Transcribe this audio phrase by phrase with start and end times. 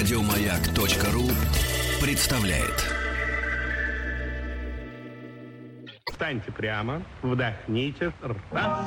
[0.00, 1.28] Радиомаяк.ру
[2.00, 2.86] представляет.
[6.10, 8.10] Встаньте прямо, вдохните.
[8.50, 8.78] Раз,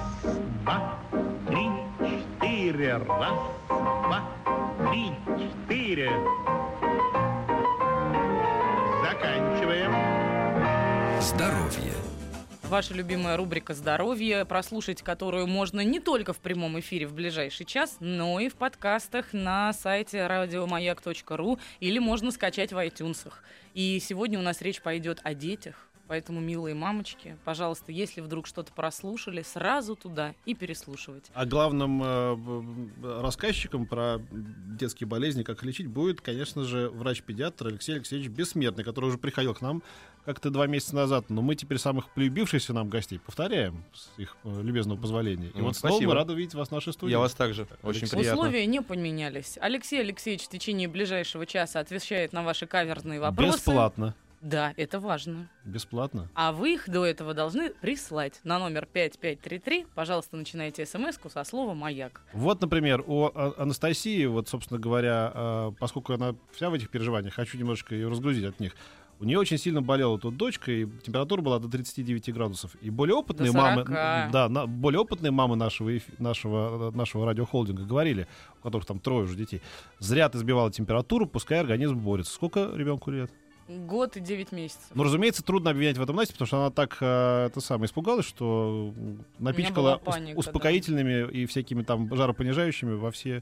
[0.64, 1.00] два,
[1.48, 2.98] три, четыре.
[2.98, 4.28] Раз, два,
[4.90, 6.10] три, четыре.
[9.04, 9.92] Заканчиваем.
[11.22, 12.13] Здоровье.
[12.74, 17.98] Ваша любимая рубрика «Здоровье», прослушать которую можно не только в прямом эфире в ближайший час,
[18.00, 23.32] но и в подкастах на сайте радиомаяк.ру или можно скачать в iTunes.
[23.76, 28.74] И сегодня у нас речь пойдет о детях, Поэтому, милые мамочки, пожалуйста, если вдруг что-то
[28.74, 31.32] прослушали, сразу туда и переслушивать.
[31.34, 38.30] А главным э, рассказчиком про детские болезни, как лечить, будет, конечно же, врач-педиатр Алексей Алексеевич
[38.30, 39.82] Бессмертный, который уже приходил к нам
[40.26, 41.26] как-то два месяца назад.
[41.30, 45.48] Но мы теперь самых полюбившихся нам гостей повторяем с их э, любезного позволения.
[45.50, 46.12] И Ну, вот снова спасибо.
[46.12, 47.12] мы рады видеть вас в нашей студии.
[47.12, 47.68] Я вас также.
[47.84, 48.18] Очень Алексей.
[48.18, 48.42] приятно.
[48.42, 49.58] Условия не поменялись.
[49.62, 53.58] Алексей Алексеевич в течение ближайшего часа отвечает на ваши каверзные вопросы.
[53.58, 54.16] Бесплатно.
[54.44, 55.50] Да, это важно.
[55.64, 56.28] Бесплатно.
[56.36, 59.88] А вы их до этого должны прислать на номер 5533.
[59.96, 62.22] Пожалуйста, начинайте смс со слова «Маяк».
[62.34, 67.58] Вот, например, у Анастасии, вот, собственно говоря, э, поскольку она вся в этих переживаниях, хочу
[67.58, 68.76] немножечко ее разгрузить от них.
[69.20, 72.76] У нее очень сильно болела тут дочка, и температура была до 39 градусов.
[72.82, 74.32] И более опытные мамы, 40.
[74.32, 78.28] да, на- более опытные мамы нашего, нашего, нашего радиохолдинга говорили,
[78.60, 79.62] у которых там трое уже детей,
[80.00, 82.34] зря ты сбивала температуру, пускай организм борется.
[82.34, 83.32] Сколько ребенку лет?
[83.70, 84.84] Год и 9 месяцев.
[84.94, 88.26] Ну, разумеется, трудно обвинять в этом Насте, потому что она так э, это самое испугалась,
[88.26, 88.94] что
[89.40, 93.42] напичкала паника, ус- успокоительными и всякими там жаропонижающими во все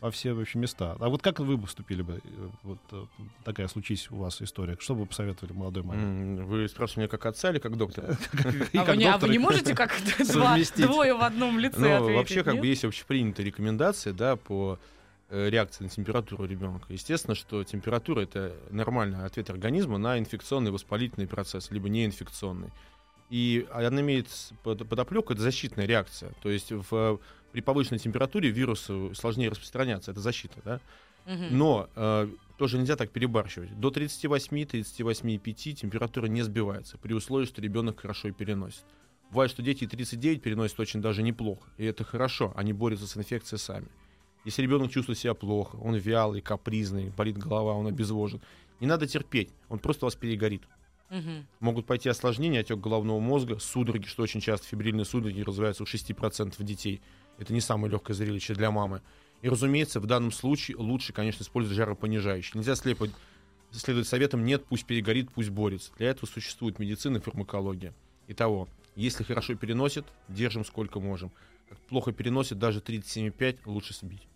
[0.00, 0.96] во все в общем, места.
[0.98, 3.04] А вот как вы бы поступили бы, э, вот э,
[3.44, 4.76] такая случись у вас история?
[4.78, 6.42] Что бы вы посоветовали молодой маме?
[6.42, 8.16] Вы спрашиваете меня как отца или как доктора?
[8.74, 9.92] А, как вы не, а вы не можете как
[10.76, 12.16] двое в одном лице Ну, ответить?
[12.16, 14.78] вообще, как бы есть общепринятые рекомендации, да, по
[15.30, 16.92] э, реакции на температуру ребенка.
[16.92, 22.70] Естественно, что температура это нормальный ответ организма на инфекционный воспалительный процесс, либо неинфекционный.
[23.30, 24.28] И она имеет
[24.62, 26.32] подоплеку, это защитная реакция.
[26.42, 27.20] То есть в,
[27.54, 30.80] при повышенной температуре вирусу сложнее распространяться, это защита, да.
[31.52, 32.28] Но э,
[32.58, 33.78] тоже нельзя так перебарщивать.
[33.78, 38.82] До 38-38,5 температура не сбивается, при условии, что ребенок хорошо и переносит.
[39.30, 41.62] Бывает, что дети и 39 переносят очень даже неплохо.
[41.78, 43.86] И это хорошо, они борются с инфекцией сами.
[44.44, 48.40] Если ребенок чувствует себя плохо, он вялый, капризный, болит голова, он обезвожен,
[48.80, 50.62] не надо терпеть, он просто вас перегорит.
[51.08, 51.46] Мгм.
[51.60, 56.60] Могут пойти осложнения, отек головного мозга, судороги, что очень часто фибрильные судороги развиваются у 6%
[56.64, 57.00] детей.
[57.38, 59.02] Это не самое легкое зрелище для мамы.
[59.42, 62.52] И, разумеется, в данном случае лучше, конечно, использовать жаропонижающий.
[62.54, 63.08] Нельзя слепо
[63.72, 65.92] следовать советам «нет, пусть перегорит, пусть борется».
[65.98, 67.92] Для этого существует медицина и фармакология.
[68.28, 71.32] Итого, если хорошо переносит, держим сколько можем.
[71.88, 74.26] Плохо переносит, даже 37,5 лучше сбить.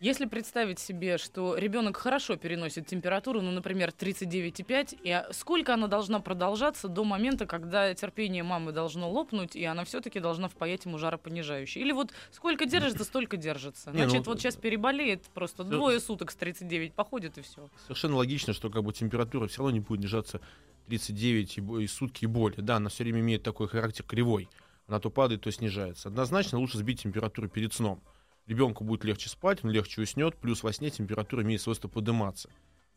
[0.00, 5.88] Если представить себе, что ребенок хорошо переносит температуру, ну, например, 39,5, и а, сколько она
[5.88, 10.98] должна продолжаться до момента, когда терпение мамы должно лопнуть, и она все-таки должна впаять ему
[10.98, 11.80] жаропонижающий?
[11.80, 13.90] Или вот сколько держится, столько держится?
[13.90, 17.68] Не, ну, вот сейчас переболеет, просто всё- двое суток с 39 походит, и все.
[17.82, 20.40] Совершенно логично, что как бы температура все равно не будет держаться
[20.86, 22.62] 39 и, и сутки и более.
[22.62, 24.48] Да, она все время имеет такой характер кривой.
[24.86, 26.08] Она то падает, то снижается.
[26.08, 28.00] Однозначно лучше сбить температуру перед сном.
[28.48, 32.48] Ребенку будет легче спать, он легче уснет, плюс во сне температура имеет свойство подниматься.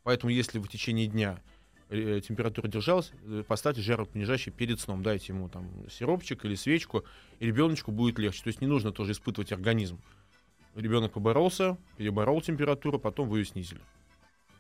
[0.04, 1.42] Поэтому если в течение дня
[1.90, 7.04] э, температура держалась, э, поставьте жаропонижающий перед сном, дайте ему там сиропчик или свечку,
[7.40, 8.42] и ребеночку будет легче.
[8.44, 10.00] То есть не нужно тоже испытывать организм.
[10.74, 13.82] Ребенок поборолся, переборол температуру, потом вы ее снизили.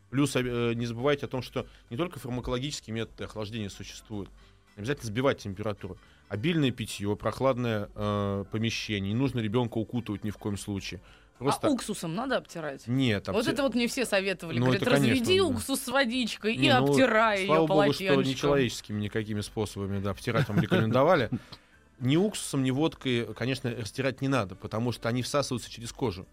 [0.09, 4.29] Плюс э, не забывайте о том, что не только фармакологические методы охлаждения существуют.
[4.77, 5.97] Обязательно сбивать температуру.
[6.29, 9.11] Обильное питье, прохладное э, помещение.
[9.13, 11.01] Не нужно ребенка укутывать ни в коем случае.
[11.37, 12.87] Просто А уксусом надо обтирать?
[12.87, 13.27] нет.
[13.27, 14.59] Вот обте- это вот мне все советовали.
[14.59, 15.45] Ну, Говорят, это, конечно, разведи да.
[15.45, 18.39] уксус с водичкой и Не, ну, обтирай Слава ее богу, что не полотенчиком.
[18.49, 21.29] человеческими никакими способами да, обтирать вам рекомендовали.
[21.99, 26.27] Ни уксусом, ни водкой, конечно, растирать не надо, потому что они всасываются через кожу.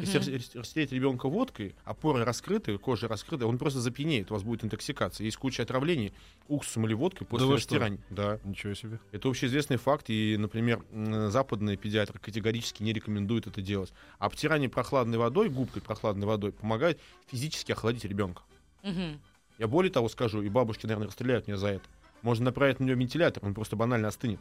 [0.00, 0.34] Если Мгм.
[0.34, 4.64] рас- растереть ребенка водкой, а поры раскрыты, кожа раскрыта, он просто запьянеет, у вас будет
[4.64, 5.24] интоксикация.
[5.24, 6.12] Есть куча отравлений
[6.48, 7.54] уксусом или водкой после что?
[7.54, 8.00] растирания.
[8.10, 8.40] Да.
[8.42, 8.98] Ничего себе.
[9.12, 10.82] Это общеизвестный факт, и, например,
[11.28, 13.92] западные педиатры категорически не рекомендуют это делать.
[14.18, 16.98] А обтирание прохладной водой, губкой прохладной водой, помогает
[17.28, 18.42] физически охладить ребенка.
[18.82, 19.20] Мгм.
[19.58, 21.84] Я более того скажу, и бабушки, наверное, расстреляют меня за это.
[22.22, 24.40] Можно направить на него вентилятор, он просто банально остынет.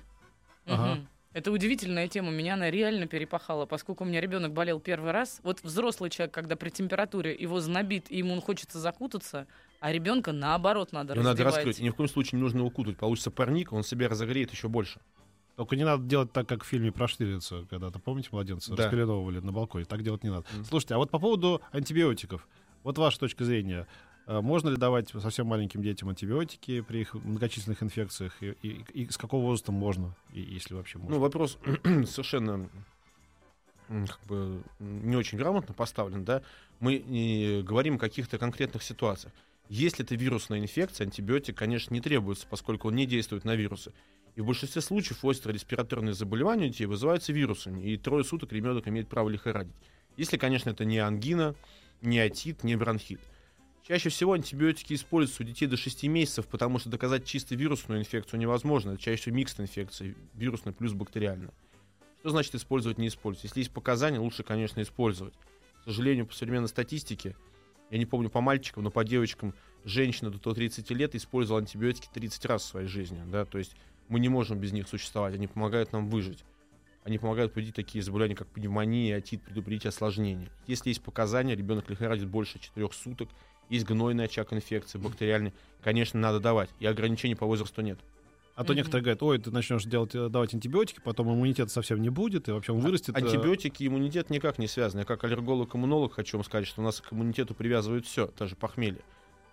[0.66, 1.06] Ага.
[1.34, 5.40] Это удивительная тема, меня она реально перепахала, поскольку у меня ребенок болел первый раз.
[5.44, 9.48] Вот взрослый человек, когда при температуре его знобит, и ему хочется закутаться,
[9.80, 11.56] а ребенка наоборот надо надо раздевать.
[11.56, 11.80] раскрыть.
[11.80, 13.00] И ни в коем случае не нужно его укутывать.
[13.00, 15.00] Получится парник, он себя разогреет еще больше.
[15.56, 18.84] Только не надо делать так, как в фильме про Штирлица, когда-то, помните, младенца Да.
[18.84, 19.86] распеленовывали на балконе.
[19.86, 20.46] Так делать не надо.
[20.54, 20.66] Мгм.
[20.66, 22.48] Слушайте, а вот по поводу антибиотиков.
[22.84, 23.88] Вот ваша точка зрения.
[24.28, 28.42] Э, Можно ли давать совсем маленьким детям антибиотики при их многочисленных инфекциях?
[28.42, 31.16] И, и- и с какого возраста можно, и- если вообще можно?
[31.16, 31.58] Ну, вопрос
[32.08, 32.70] совершенно
[33.88, 36.42] как бы не очень грамотно поставлен, да.
[36.80, 39.34] Мы не говорим о каких-то конкретных ситуациях.
[39.70, 43.94] Если это вирусная инфекция, антибиотик, конечно, не требуется, поскольку он не действует на вирусы.
[44.36, 48.88] И в большинстве случаев острые респираторные заболевания у детей вызываются вирусами, и трое суток ребенок
[48.88, 49.76] имеет право лихорадить.
[50.18, 51.56] Если, конечно, это не ангина,
[52.02, 53.20] не отит, не бронхит.
[53.86, 58.40] Чаще всего антибиотики используются у детей до 6 месяцев, потому что доказать чисто вирусную инфекцию
[58.40, 58.92] невозможно.
[58.92, 61.52] Это чаще всего микс инфекции, вирусная плюс бактериальная.
[62.22, 63.44] Что значит использовать, не использовать?
[63.44, 65.34] Если есть показания, лучше, конечно, использовать.
[65.82, 67.36] К сожалению, по современной статистике,
[67.90, 69.54] я не помню по мальчикам, но по девочкам,
[69.84, 73.22] женщина до 30 лет использовала антибиотики 30 раз в своей жизни.
[73.30, 73.44] Да?
[73.44, 73.76] То есть
[74.08, 76.46] мы не можем без них существовать, они помогают нам выжить.
[77.04, 80.50] Они помогают победить такие заболевания, как пневмония, отит, предупредить осложнения.
[80.68, 83.28] Если есть показания, ребенок лихорадит больше 4 суток,
[83.70, 86.70] есть гнойный очаг инфекции, бактериальный, конечно, надо давать.
[86.80, 88.00] И ограничений по возрасту нет.
[88.56, 88.78] А то Мгм.
[88.78, 92.52] некоторые говорят, ой, ты начнешь делать, э, давать антибиотики, потом иммунитета совсем не будет, и
[92.52, 93.16] вообще он вырастет.
[93.16, 95.00] э, Антибиотики и иммунитет никак не связаны.
[95.02, 99.02] Я как аллерголог-иммунолог хочу вам сказать, что у нас к иммунитету привязывают все, даже похмелье.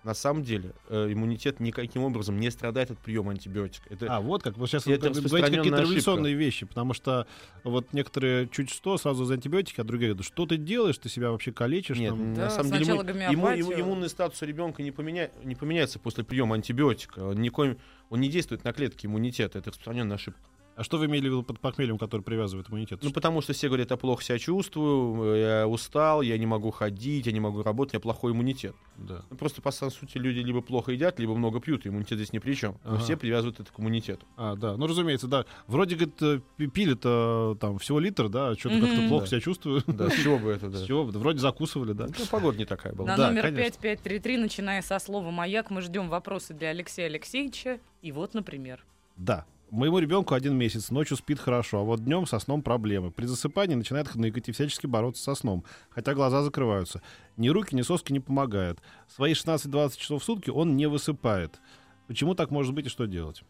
[0.02, 3.84] На самом деле э, иммунитет никаким образом не страдает от приема антибиотика.
[3.92, 4.56] Это А, вот как.
[4.56, 5.80] Вы сейчас Это говорите какие-то ошибка.
[5.82, 7.26] революционные вещи, потому что
[7.64, 11.30] вот некоторые чуть что сразу за антибиотики, а другие говорят, что ты делаешь, ты себя
[11.30, 11.98] вообще калечишь.
[11.98, 12.34] Нет, там».
[12.34, 16.54] Да, на самом деле имму- имму- иммунный статус ребенка не, поменя- не поменяется после приема
[16.54, 17.18] антибиотика.
[17.20, 19.58] Он, никоим- он не действует на клетки иммунитета.
[19.58, 20.40] Это распространенная ошибка.
[20.80, 23.00] А что вы имели в виду под похмельем, который привязывает иммунитет?
[23.02, 27.26] Ну, потому что все говорят, я плохо себя чувствую, я устал, я не могу ходить,
[27.26, 28.74] я не могу работать, у меня плохой иммунитет.
[28.96, 29.22] Да.
[29.28, 32.38] Ну, Просто, по сути, люди либо плохо едят, либо много пьют, и иммунитет здесь ни
[32.38, 32.76] при чем.
[32.84, 33.00] Но Ага.
[33.04, 34.24] все привязывают это к иммунитету.
[34.38, 34.74] А, да.
[34.78, 35.44] Ну, разумеется, да.
[35.66, 38.86] Вроде, говорит, э, пи- пили-то там всего литр, да, что-то Мгм.
[38.86, 39.30] как-то плохо Да.
[39.32, 39.82] себя чувствую.
[39.86, 40.78] Да, с чего бы это, да.
[40.78, 41.10] С чего бы?
[41.18, 42.06] Вроде закусывали, да.
[42.06, 43.06] Ну, погода не такая была.
[43.08, 43.64] На Да, номер конечно.
[43.64, 47.80] 5533, начиная со слова «Маяк», мы ждем вопросы для Алексея Алексеевича.
[48.00, 48.82] И вот, например.
[49.18, 49.44] Да.
[49.70, 53.12] Моему ребенку один месяц, ночью спит хорошо, а вот днем со сном проблемы.
[53.12, 57.02] При засыпании начинает хныкать и всячески бороться со сном, хотя глаза закрываются.
[57.36, 58.80] Ни руки, ни соски не помогают.
[59.06, 61.60] Свои 16-20 часов в сутки он не высыпает.
[62.08, 63.44] Почему так может быть и что делать?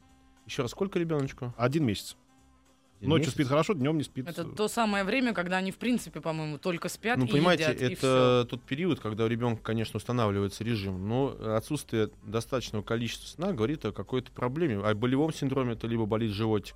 [0.44, 1.54] Еще раз, сколько ребеночку?
[1.56, 2.18] Один месяц.
[3.00, 3.32] Ночью месяц?
[3.32, 4.28] спит хорошо, днем не спит.
[4.28, 7.80] Это то самое время, когда они, в принципе, по-моему, только спят Ну, и понимаете, едят,
[7.80, 13.52] и это тот период, когда у ребенка, конечно, устанавливается режим, но отсутствие достаточного количества сна
[13.52, 14.78] говорит о какой-то проблеме.
[14.84, 16.74] О болевом синдроме это либо болит животик,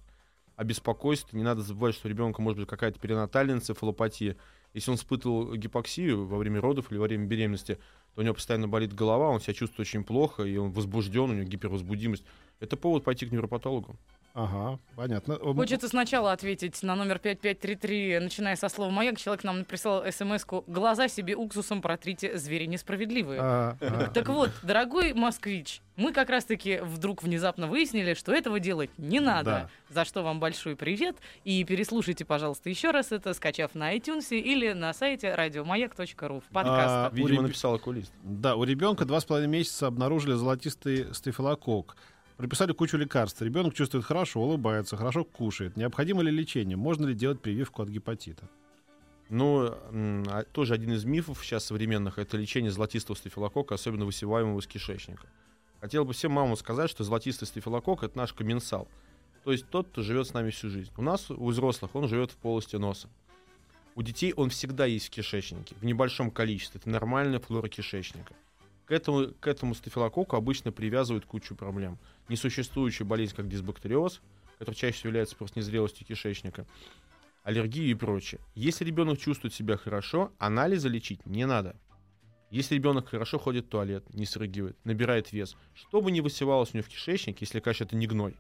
[0.56, 1.38] о беспокойстве.
[1.38, 4.36] Не надо забывать, что у ребенка может быть какая-то перинатальная энцефалопатия.
[4.72, 7.78] Если он испытывал гипоксию во время родов или во время беременности,
[8.14, 11.34] то у него постоянно болит голова, он себя чувствует очень плохо, и он возбужден, у
[11.34, 12.24] него гипервозбудимость.
[12.60, 13.96] Это повод пойти к невропатологу.
[14.34, 15.36] Ага, понятно.
[15.38, 19.16] Хочется сначала ответить на номер 5533, начиная со слова «Маяк».
[19.16, 23.40] Человек нам прислал смс-ку «Глаза себе уксусом протрите, звери несправедливые».
[23.40, 24.10] а, а.
[24.12, 29.70] Так вот, дорогой москвич, мы как раз-таки вдруг внезапно выяснили, что этого делать не надо.
[29.88, 31.16] За что вам большой привет.
[31.44, 37.12] И переслушайте, пожалуйста, еще раз это, скачав на iTunes или на сайте радиомаяк.ру в подкастах.
[37.12, 38.12] У Видимо, реб- написал окулист.
[38.24, 41.96] Да, у ребенка два с половиной месяца обнаружили золотистый стафилококк.
[42.36, 43.40] Прописали кучу лекарств.
[43.42, 45.76] Ребенок чувствует хорошо, улыбается, хорошо кушает.
[45.76, 46.76] Необходимо ли лечение?
[46.76, 48.48] Можно ли делать прививку от гепатита?
[49.28, 54.66] Ну, а тоже один из мифов сейчас современных это лечение золотистого стафилококка, особенно высеваемого из
[54.66, 55.26] кишечника.
[55.80, 58.88] Хотел бы всем мамам сказать, что золотистый стафилококк это наш комменсал.
[59.44, 60.90] То есть тот, кто живет с нами всю жизнь.
[60.96, 63.08] У нас, у взрослых, он живет в полости носа.
[63.94, 66.80] У детей он всегда есть в кишечнике, в небольшом количестве.
[66.80, 68.34] Это нормальная флора кишечника.
[68.86, 71.98] К этому, к этому стафилококку обычно привязывают кучу проблем.
[72.28, 74.20] Несуществующая болезнь, как дисбактериоз,
[74.58, 76.66] которая чаще всего является просто незрелостью кишечника,
[77.44, 78.40] аллергии и прочее.
[78.54, 81.76] Если ребенок чувствует себя хорошо, анализы лечить не надо.
[82.50, 86.76] Если ребенок хорошо ходит в туалет, не срыгивает, набирает вес, что бы ни высевалось у
[86.76, 88.36] него в кишечнике, если, конечно, это не гной,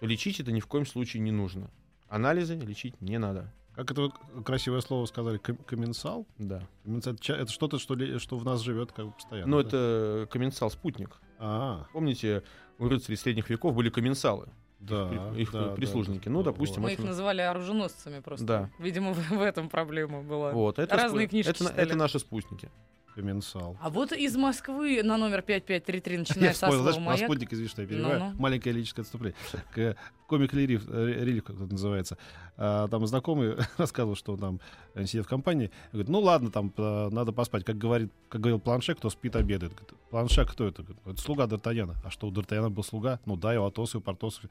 [0.00, 1.70] то лечить это ни в коем случае не нужно.
[2.08, 3.52] Анализы лечить не надо.
[3.76, 5.36] Как это вы красивое слово сказали?
[5.38, 6.26] Ком- Комменсал?
[6.38, 6.62] Да.
[6.84, 9.48] Комменсал это, это что-то, что, ли- что в нас живет как бы постоянно.
[9.50, 9.68] Но да?
[9.68, 11.16] это комменсал спутник.
[11.38, 12.42] А, Помните,
[12.78, 14.48] у рыцарей средних веков были комменсалы,
[14.80, 15.10] да.
[15.34, 16.24] их, их да, прислужники.
[16.24, 16.30] да.
[16.30, 18.46] Ну, допустим, Мы их называли оруженосцами просто.
[18.46, 18.70] Да.
[18.78, 20.52] Видимо, в, в этом проблема была.
[20.52, 21.78] Вот, это, Разные спу- книжки это, читали.
[21.82, 22.70] это наши спутники.
[23.16, 23.78] Комменсал.
[23.80, 27.68] А вот из Москвы на номер 5533, начиная Я со вспомнил, знаешь, про спутник, извини,
[27.68, 28.18] что я перебиваю.
[28.20, 28.34] Ну-ну.
[28.38, 29.96] Маленькое лирическое отступление.
[30.26, 32.18] Комик Рилиф, э, Рилиф, как это называется.
[32.58, 34.60] А, Там знакомый рассказывал, что он там
[34.94, 35.70] э, сидит в компании.
[35.92, 37.64] Говорит, ну ладно, там э, надо поспать.
[37.64, 39.72] Как, говорит, как говорил Планше, кто спит, обедает.
[39.72, 40.84] Говорит, Планше кто это?
[41.06, 41.94] Это слуга Д'Артаньяна.
[42.04, 43.18] А что, у Д'Артаньяна был слуга?
[43.24, 44.42] Ну да, и у Атоса, и у Портоса.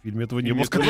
[0.00, 0.64] В фильме этого не было.
[0.64, 0.82] Как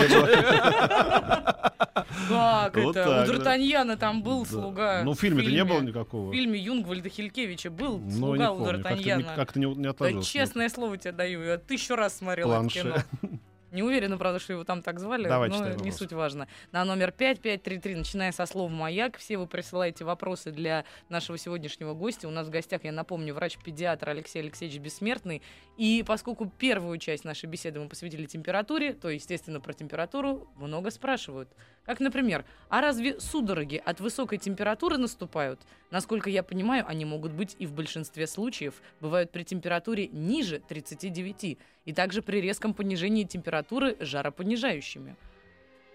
[2.76, 2.76] Вот это?
[2.76, 3.26] так, У да.
[3.26, 4.50] Д'Артаньяна там был Да.
[4.50, 5.02] слуга.
[5.05, 6.33] Ну, в фильме-то не было В никакого.
[6.33, 8.83] фильме Юнгвальда Хилькевича был Ну, не слуга у помню.
[8.83, 9.35] Как-то не- Д'Артаньяна.
[9.37, 10.26] Как-то не отложилось.
[10.29, 12.79] честное слово тебе даю, я тысячу раз смотрела Планше.
[12.81, 13.38] это кино.
[13.72, 15.96] Не уверена, правда, что его там так звали, Давай, но не вопрос.
[15.96, 16.48] суть важно.
[16.72, 22.26] На номер 5533, начиная со слова «Маяк», все вы присылаете вопросы для нашего сегодняшнего гостя.
[22.26, 25.42] У нас в гостях, я напомню, врач-педиатр Алексей Алексеевич Бессмертный.
[25.76, 31.48] И поскольку первую часть нашей беседы мы посвятили температуре, то, естественно, про температуру много спрашивают.
[31.84, 35.60] Как, например, а разве судороги от высокой температуры наступают?
[35.90, 41.58] Насколько я понимаю, они могут быть и в большинстве случаев бывают при температуре ниже 39
[41.90, 45.16] и также при резком понижении температуры жаропонижающими.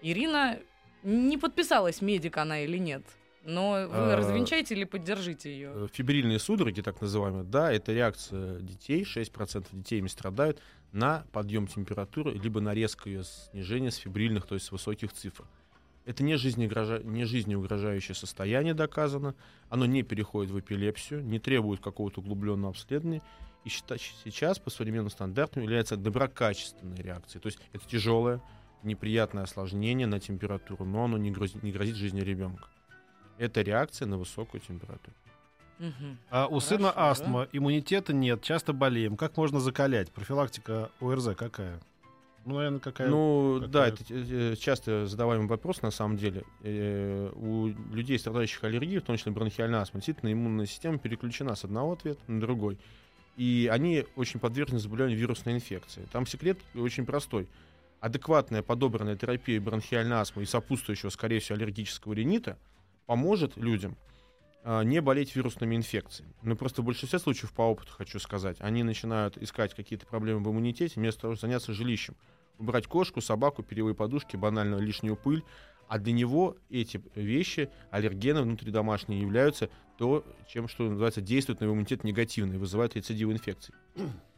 [0.02, 0.58] Ирина
[1.02, 3.02] не подписалась, медик она или нет.
[3.44, 5.70] Но вы А, развенчаете или поддержите ее?
[5.74, 10.60] Э, Фибрильные судороги, так называемые, да, это реакция детей, 6% детей ими страдают,
[10.92, 15.44] на подъем температуры, либо на резкое снижение с фибрильных, то есть с высоких цифр.
[16.04, 19.34] Это не, жизнеугрожа- не жизнеугрожающее состояние доказано,
[19.70, 23.22] оно не переходит в эпилепсию, не требует какого-то углубленного обследования,
[23.66, 27.42] и счита- сейчас по современным стандартам является доброкачественной реакцией.
[27.42, 28.40] То есть это тяжелое,
[28.84, 32.68] неприятное осложнение на температуру, но оно не грозит, не грозит жизни ребенка.
[33.38, 35.16] Это реакция на высокую температуру.
[35.78, 36.18] Мгм.
[36.30, 37.10] А у сына Хорошо, да.
[37.10, 39.16] астма, иммунитета нет, часто болеем.
[39.16, 40.10] Как можно закалять?
[40.12, 41.80] Профилактика ОРЗ какая?
[42.46, 43.08] Ну, наверное, какая...
[43.08, 46.44] Ну, какая- да, это э, часто задаваемый вопрос на самом деле.
[46.62, 51.64] Э, У людей, страдающих аллергией, в том числе бронхиальной астмой, действительно иммунная система переключена с
[51.64, 52.78] одного ответа на другой.
[53.36, 56.06] И они очень подвержены заболеванию вирусной инфекции.
[56.10, 57.46] Там секрет очень простой.
[58.00, 62.58] Адекватная подобранная терапия бронхиальной астмы и сопутствующего, скорее всего, аллергического ринита
[63.06, 63.96] поможет людям
[64.64, 66.32] а, не болеть вирусными инфекциями.
[66.42, 70.50] Но просто в большинстве случаев, по опыту хочу сказать, они начинают искать какие-то проблемы в
[70.50, 72.16] иммунитете, вместо того, чтобы заняться жилищем
[72.58, 75.44] убрать кошку, собаку, перьевые подушки, банально лишнюю пыль.
[75.88, 82.04] А для него эти вещи, аллергены внутридомашние, являются то, чем, что называется, действует на иммунитет
[82.04, 83.74] негативно и вызывает рецидивы инфекций.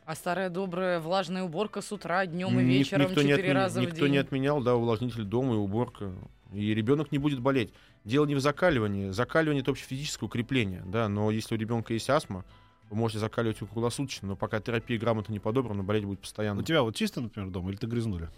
[0.05, 3.81] А старая добрая влажная уборка с утра, днем и вечером, никто не четыре отменял- раза
[3.81, 4.13] в Никто день.
[4.13, 6.13] не отменял, да, увлажнитель дома и уборка.
[6.55, 7.75] И ребенок не будет болеть.
[8.05, 9.11] Дело не в закаливании.
[9.11, 12.47] Закаливание это общефизическое укрепление, да, но если у ребенка есть астма,
[12.89, 16.61] вы можете закаливать его круглосуточно, но пока терапия грамотно не подобрана, болеть будет постоянно.
[16.61, 18.31] У тебя вот чисто, например, дома, или ты грязнули?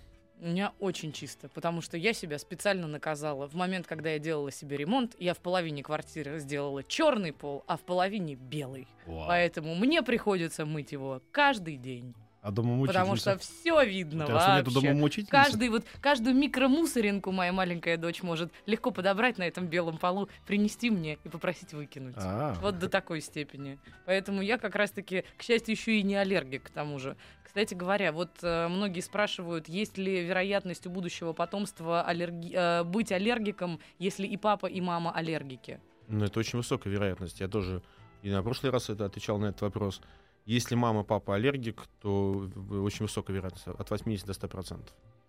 [0.42, 3.46] У меня очень чисто, потому что я себя специально наказала.
[3.46, 7.76] В момент, когда я делала себе ремонт, я в половине квартиры сделала черный пол, а
[7.76, 8.88] в половине белый.
[9.28, 12.14] Поэтому мне приходится мыть его каждый день.
[12.42, 14.88] А Потому что все видно У тебя что, нету вообще.
[14.88, 15.30] дома мучительницы?
[15.30, 20.88] Каждый вот, каждую микромусоринку моя маленькая дочь может легко подобрать на этом белом полу, принести
[20.90, 22.14] мне и попросить выкинуть.
[22.16, 23.78] А, Вот до такой степени.
[24.06, 27.16] Поэтому я как раз-таки, к счастью, еще и не аллергик к тому же.
[27.44, 33.10] Кстати говоря, вот э, многие спрашивают, есть ли вероятность у будущего потомства аллерги- э, быть
[33.12, 35.80] аллергиком, если и папа, и мама аллергики.
[36.06, 37.40] Ну, это очень высокая вероятность.
[37.40, 37.82] Я тоже
[38.22, 40.00] и на прошлый раз это отвечал на этот вопрос.
[40.46, 44.80] Если мама, папа аллергик, то очень высокая вероятность, от 80 до 100%.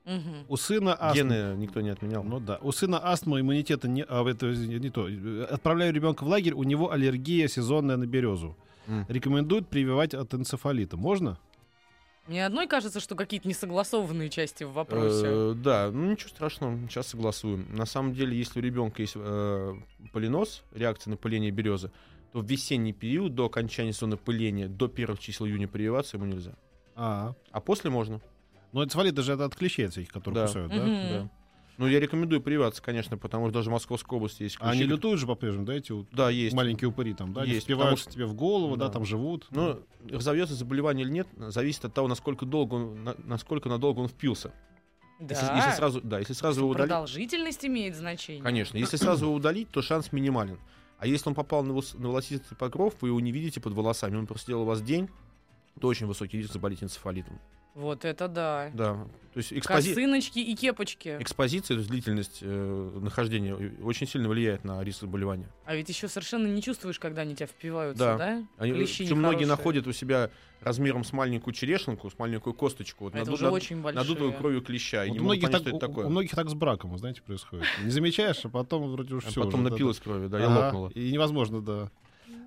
[0.03, 0.45] Мгм.
[0.47, 1.15] у сына астма.
[1.15, 2.23] Гены никто не отменял.
[2.23, 2.57] Ну да.
[2.61, 5.07] У сына астма, иммунитета не, а, это не то.
[5.53, 8.57] Отправляю ребенка в лагерь, у него аллергия сезонная на березу.
[8.87, 9.05] М.
[9.07, 10.97] Рекомендуют прививать от энцефалита.
[10.97, 11.37] Можно?
[12.27, 15.25] Мне одной кажется, что какие-то несогласованные части в вопросе.
[15.27, 17.67] Э, да, ну ничего страшного, сейчас согласуем.
[17.75, 19.73] На самом деле, если у ребенка есть э,
[20.13, 21.91] полинос, реакция на пыление березы,
[22.31, 26.53] то в весенний период до окончания сезона пыления, до первых чисел июня прививаться ему нельзя.
[26.95, 28.21] А, А после можно.
[28.71, 30.47] ну энцефалит даже это от клещей от всяких, которые Да.
[30.47, 30.83] кусают, да?
[30.83, 31.09] Мгм.
[31.09, 31.29] Да.
[31.77, 34.91] Ну, я рекомендую прививаться, конечно, потому что даже в Московской области есть А они ключи.
[34.91, 36.55] лютуют же по-прежнему, да, эти вот Да, есть.
[36.55, 37.41] маленькие упыри там, да?
[37.41, 38.87] Они Есть, впиваются потому тебе в голову, да.
[38.87, 38.91] Да.
[38.93, 39.47] там живут.
[39.51, 44.09] Ну, разовьется заболевание или нет, зависит от того, насколько долго он, на- насколько надолго он
[44.09, 44.53] впился.
[45.19, 45.33] да.
[45.35, 48.43] Если, если сразу, да, если сразу его удалить, Продолжительность имеет значение.
[48.43, 50.59] конечно, если сразу его удалить, то шанс минимален.
[51.01, 54.17] А если он попал на, волос- на волосистый покров, вы его не видите под волосами,
[54.17, 55.09] он просидел у вас день,
[55.79, 57.39] то очень высокий риск заболеть энцефалитом.
[57.73, 58.69] Вот это да.
[58.73, 58.95] Да,
[59.33, 61.15] то есть экспози- Косыночки и кепочки.
[61.21, 65.47] экспозиция, то есть длительность э, нахождения э, очень сильно влияет на риск заболевания.
[65.63, 68.17] А ведь еще совершенно не чувствуешь, когда они тебя впиваются, Да.
[68.17, 68.43] да?
[68.57, 73.15] Они, Клещи причем многие находят у себя размером с маленькую черешенку, с маленькую косточку, вот
[73.15, 74.01] А это наду- уже над- очень большие.
[74.03, 75.05] надутую кровью клеща.
[75.07, 76.05] Вот у, многих понять, так, это у- такое.
[76.07, 77.65] у многих так с браком, знаете, происходит.
[77.85, 79.45] Не замечаешь, а потом вроде уж А все.
[79.45, 80.89] потом напилась крови, да, и Ага, лопнула.
[80.89, 81.89] И невозможно, да.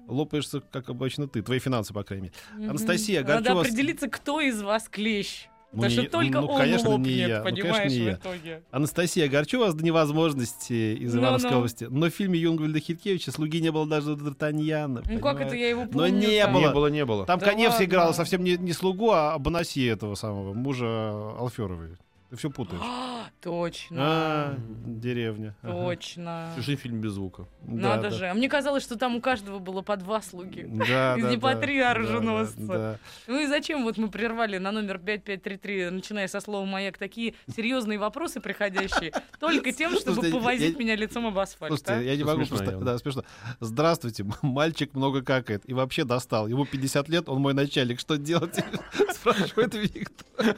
[0.08, 2.34] Лопаешься, как обычно ты, твои финансы, по крайней мере.
[2.56, 2.70] Мгм.
[2.70, 5.46] Анастасия, Надо Горчева с- определиться, кто из вас клещ.
[5.72, 7.38] Ну, Потому что не- только ну, он конечно, не лопнет, я.
[7.38, 8.12] Ну, конечно, понимаешь, не в я.
[8.12, 8.62] итоге.
[8.70, 11.16] Анастасия, горчу вас до невозможности из.
[11.16, 11.84] Ивановской области.
[11.90, 15.04] Но в фильме Юнгвальда Хиткевича слуги не было даже Д'Артаньяна.
[15.08, 16.08] Ну как это я его Но помню?
[16.28, 16.52] не там?
[16.52, 16.60] было.
[16.60, 17.26] Не было, не было.
[17.26, 21.96] Там Да Коневский играл совсем не, не слугу, а Бонаси этого самого, мужа Алферовой.
[22.34, 22.82] Ты все путаешь.
[22.82, 23.96] А, Точно.
[24.00, 25.54] А, деревня.
[25.62, 25.72] Ага.
[25.72, 26.52] Точно.
[26.56, 27.46] Чужой фильм без звука.
[27.62, 28.10] Надо да.
[28.10, 28.26] же.
[28.26, 30.64] А мне казалось, что там у каждого было по два слуги.
[30.66, 31.30] Да, Из да, да.
[31.30, 32.98] Непатрия Да, оруженосца.
[33.28, 38.00] Ну и зачем вот мы прервали на номер 5533, начиная со слова «маяк», такие серьезные
[38.00, 41.72] вопросы приходящие, только тем, чтобы повозить меня лицом об асфальт.
[41.72, 41.76] а?
[41.76, 42.78] Слушайте, я не могу просто...
[42.78, 43.22] Да, смешно.
[43.60, 46.48] Здравствуйте, мальчик много какает и вообще достал.
[46.48, 48.00] Ему 50 лет, он мой начальник.
[48.00, 48.58] Что делать?
[49.12, 50.56] Спрашивает Виктор.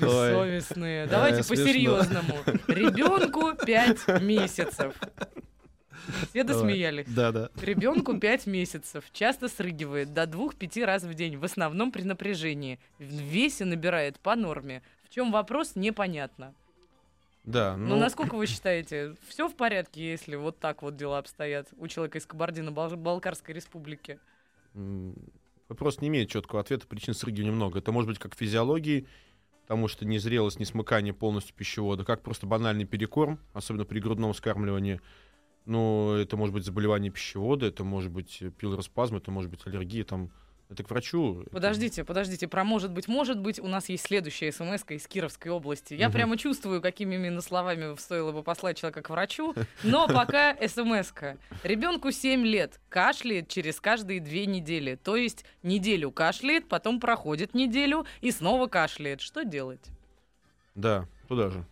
[0.00, 1.06] Бессовестные.
[1.06, 1.64] Давайте смешно.
[1.64, 2.34] по-серьезному.
[2.68, 4.94] Ребенку 5 месяцев.
[6.30, 7.06] Все досмеялись.
[7.08, 7.50] Да, да.
[7.60, 9.04] Ребенку 5 месяцев.
[9.12, 11.36] Часто срыгивает до 2-5 раз в день.
[11.36, 12.78] В основном при напряжении.
[12.98, 14.82] В весе набирает по норме.
[15.04, 16.54] В чем вопрос, непонятно.
[17.44, 21.68] Да, Ну, ну, насколько вы считаете, все в порядке, если вот так вот дела обстоят
[21.76, 24.18] у человека из Кабардино-Балкарской республики?
[25.68, 27.78] вопрос не имеет четкого ответа, причин срыгивания много.
[27.78, 29.06] Это может быть как физиологии,
[29.62, 35.00] потому что незрелость, несмыкание полностью пищевода, как просто банальный перекорм, особенно при грудном вскармливании.
[35.64, 40.30] Ну, это может быть заболевание пищевода, это может быть пилороспазм, это может быть аллергия, там,
[40.72, 41.44] это к врачу.
[41.50, 45.94] Подождите, подождите, про может быть, может быть, у нас есть следующая смс из Кировской области.
[45.94, 46.14] Я Мгм.
[46.14, 51.38] прямо чувствую, какими именно словами стоило бы послать человека к врачу, но пока смс -ка.
[51.62, 54.96] Ребенку 7 лет, кашляет через каждые две недели.
[54.96, 59.20] То есть неделю кашляет, потом проходит неделю и снова кашляет.
[59.20, 59.86] Что делать?
[60.74, 61.64] Да, туда же.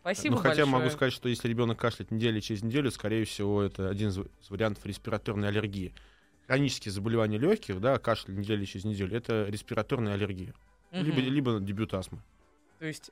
[0.00, 0.66] Спасибо ну, хотя большое.
[0.66, 4.18] могу сказать, что если ребенок кашляет неделю через неделю, скорее всего, это один из
[4.50, 5.94] вариантов респираторной аллергии.
[6.52, 10.52] Хронические заболевания легких, да, кашель неделю через неделю, это респираторная аллергия.
[10.90, 11.04] Мгм.
[11.06, 12.18] Либо, либо дебют астмы.
[12.78, 13.10] То есть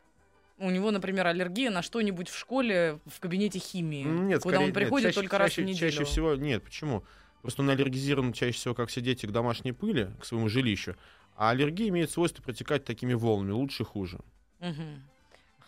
[0.58, 4.64] у него, например, аллергия на что-нибудь в школе, в кабинете химии, Нет, куда скорее- он
[4.66, 5.90] нет, приходит чаще- только раз в неделю.
[5.90, 7.02] Чаще всего, нет, почему?
[7.40, 10.94] Просто он аллергизирован чаще всего, как все дети, к домашней пыли, к своему жилищу.
[11.34, 14.20] А аллергия имеет свойство протекать такими волнами, лучше и хуже.
[14.58, 15.02] Мгм.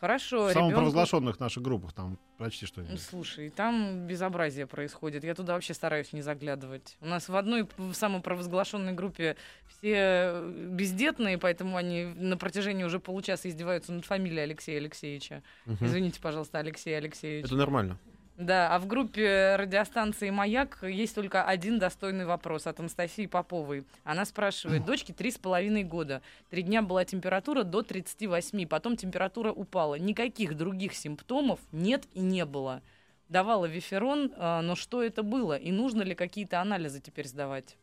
[0.03, 0.71] Хорошо, В ребенку...
[0.71, 3.01] самопровозглашенных наших группах там почти что Ну, нет.
[3.01, 5.23] Слушай, там безобразие происходит.
[5.23, 6.97] Я туда вообще стараюсь не заглядывать.
[7.01, 9.37] У нас в одной в самопровозглашенной группе
[9.69, 15.45] все э, бездетные, поэтому они на протяжении уже получаса издеваются над фамилией Алексея Алексеевича.
[15.67, 15.87] Мгм.
[15.87, 17.47] Извините, пожалуйста, Алексей Алексеевич.
[17.47, 17.97] Это нормально.
[18.39, 23.85] Да, а в группе радиостанции «Маяк» есть только один достойный вопрос от Анастасии Поповой.
[24.05, 26.23] Она спрашивает, дочке три с половиной года.
[26.49, 29.97] Три дня была температура до 38, потом температура упала.
[29.97, 32.83] Никаких других симптомов нет и не было.
[33.29, 35.57] Давала виферон, а, но что это было?
[35.57, 37.77] И нужно ли какие-то анализы теперь сдавать?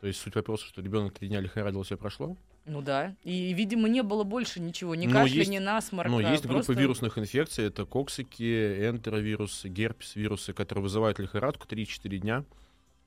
[0.00, 2.36] То есть суть вопроса, что ребенок три дня лихорадил, все прошло.
[2.66, 3.14] Ну да.
[3.22, 4.94] И, видимо, не было больше ничего.
[4.94, 6.10] Ни Но кашля, есть- ни насморка.
[6.10, 12.44] Но есть группа просто- вирусных инфекций, это коксики, энтеровирусы, герпес-вирусы, которые вызывают лихорадку 3-4 дня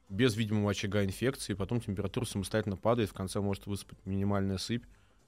[0.07, 4.85] без видимого очага инфекции, потом температура самостоятельно падает, в конце может высыпать минимальная сыпь.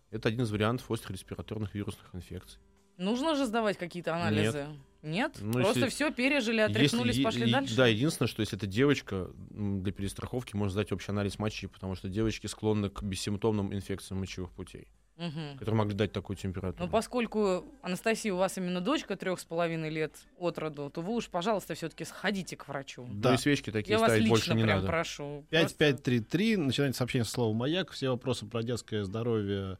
[0.09, 2.59] Это один из вариантов острых респираторных вирусных инфекций.
[2.97, 4.65] Нужно же сдавать какие-то анализы?
[4.69, 4.77] Нет?
[5.01, 7.75] Ну, Просто если- все пережили, отряхнулись, Если- пошли и- дальше?
[7.75, 12.07] Да, единственное, что если это девочка, для перестраховки можно сдать общий анализ мочи, потому что
[12.07, 14.87] девочки склонны к бессимптомным инфекциям мочевых путей,
[15.17, 15.57] Мгм.
[15.57, 16.85] которые могли дать такую температуру.
[16.85, 21.15] Но поскольку, Анастасия, у вас именно дочка трех с половиной лет от роду, то вы
[21.15, 23.05] уж, пожалуйста, все-таки сходите к врачу.
[23.07, 23.33] Ну Да.
[23.33, 24.87] и свечки такие Я вас ставить лично больше не прям надо.
[24.87, 25.45] прошу.
[25.49, 27.91] 5533, начинайте сообщение со слова «Маяк».
[27.91, 29.77] Все вопросы про детское здоровье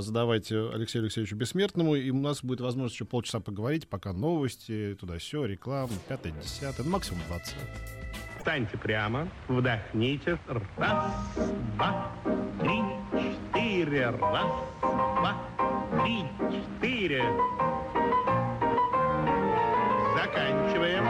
[0.00, 5.18] задавайте Алексею Алексеевичу Бессмертному, и у нас будет возможность еще полчаса поговорить, пока новости, туда
[5.18, 7.54] все, реклама, пятое, десятое, ну, максимум 20.
[8.38, 10.36] Встаньте прямо, вдохните.
[10.76, 11.12] Раз,
[11.76, 12.12] два,
[12.60, 14.10] три, четыре.
[14.10, 15.36] Раз, два,
[16.02, 17.22] три, четыре.
[20.16, 21.04] Заканчиваем.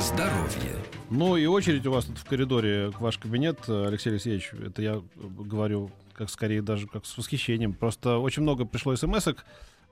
[0.00, 0.78] Здоровье.
[1.10, 4.80] Ну и очередь у вас тут в коридоре к ваш кабинет, э, Алексей Алексеевич, это
[4.82, 7.72] я э, говорю как скорее даже как с восхищением.
[7.72, 9.44] Просто очень много пришло смс-ок.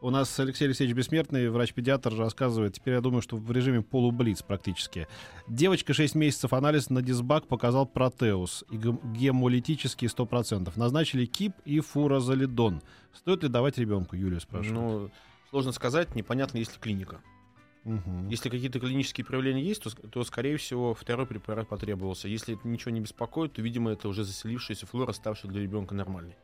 [0.03, 2.75] У нас Алексей Алексеевич Бессмертный, врач-педиатр, рассказывает.
[2.75, 5.09] Теперь я думаю, что в режиме полублиц практически.
[5.49, 10.77] Девочка 6 месяцев анализ на дисбак показал протеус и гем- гемолитический 100%.
[10.77, 12.83] Назначили КИП и фуразолидон.
[13.15, 14.75] Стоит ли давать ребенку, Юлия спрашивает.
[14.75, 15.11] Ну,
[15.49, 17.21] сложно сказать, непонятно, есть ли клиника.
[17.87, 18.29] Мгм.
[18.29, 22.27] Если какие-то клинические проявления есть, то, то, скорее всего, второй препарат потребовался.
[22.27, 26.35] Если это ничего не беспокоит, то, видимо, это уже заселившаяся флора, ставшая для ребенка нормальной.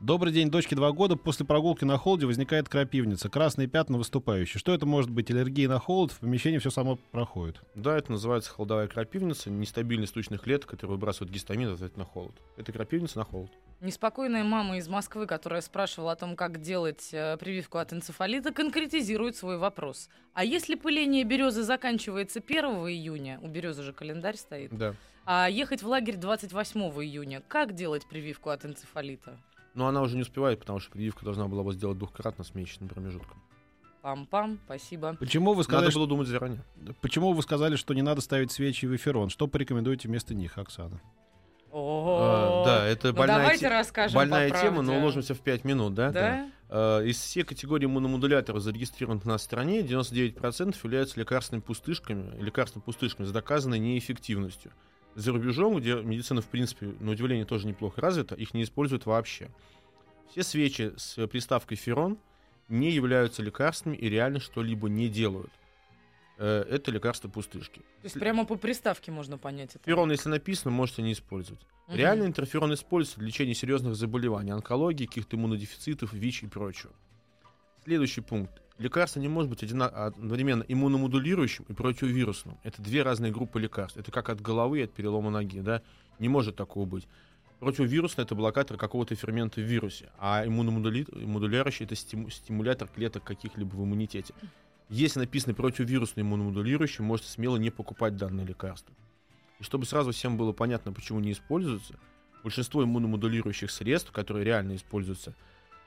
[0.00, 1.14] Добрый день, дочке два года.
[1.14, 3.28] После прогулки на холоде возникает крапивница.
[3.28, 4.58] Красные пятна выступающие.
[4.58, 5.30] Что это может быть?
[5.30, 6.10] Аллергия на холод?
[6.10, 7.62] В помещении все само проходит.
[7.76, 12.34] Да, это называется холодовая крапивница, нестабильность тучных клеток, которые выбрасывают гистамин ответ на холод.
[12.56, 13.52] Это крапивница на холод.
[13.82, 19.34] Неспокойная мама из Москвы, которая спрашивала о том, как делать э, прививку от энцефалита, конкретизирует
[19.34, 20.08] свой вопрос.
[20.34, 24.94] А если пыление березы заканчивается 1 июня, у березы же календарь стоит, Да.
[25.26, 29.36] а ехать в лагерь 28 июня, как делать прививку от энцефалита?
[29.74, 32.88] Но она уже не успевает, потому что прививка должна была бы сделать двухкратно с месячным
[32.88, 33.42] промежутком.
[34.04, 35.16] Пам-пам, спасибо.
[35.18, 36.62] Почему вы сказали, Надо было думать заранее.
[37.00, 39.28] почему вы сказали, что не надо ставить свечи в эфирон?
[39.28, 41.00] Что порекомендуете вместо них, Оксана?
[41.72, 45.64] О, А, да, это ну больная, давайте те- расскажем больная тема, но уложимся в 5
[45.64, 46.10] минут, да?
[46.10, 46.48] Да?
[46.68, 53.32] Э, Из всех категорий иммуномодуляторов, зарегистрированных на стране, 99% являются лекарственными пустышками, лекарственными пустышками с
[53.32, 54.72] доказанной неэффективностью.
[55.14, 59.48] За рубежом, где медицина, в принципе, на удивление, тоже неплохо развита, их не используют вообще.
[60.30, 62.18] Все свечи с приставкой ферон
[62.68, 65.50] не являются лекарствами и реально что-либо не делают.
[66.44, 67.78] Э, Это лекарства-пустышки.
[67.78, 69.84] То есть прямо по приставке можно понять это.
[69.84, 71.64] Ферон, если написано, можете не использовать.
[71.86, 71.96] Мгм.
[71.96, 76.92] Реально интерферон используется для лечения серьезных заболеваний, онкологии, каких-то иммунодефицитов, ВИЧ и прочего.
[77.84, 78.60] Следующий пункт.
[78.78, 82.58] Лекарство не может быть одновременно иммуномодулирующим и противовирусным.
[82.64, 83.96] Это две разные группы лекарств.
[83.98, 85.60] Это как от головы и от перелома ноги.
[85.60, 85.80] Да?
[86.18, 87.06] Не может такого быть.
[87.60, 93.84] Противовирусный это блокатор какого-то фермента в вирусе, а иммуномодулярующий это стиму- стимулятор клеток каких-либо в
[93.84, 94.34] иммунитете.
[94.88, 98.94] Если написано противовирусный иммуномодулирующий, можете смело не покупать данное лекарство.
[99.58, 101.98] И чтобы сразу всем было понятно, почему не используются,
[102.42, 105.34] большинство иммуномодулирующих средств, которые реально используются,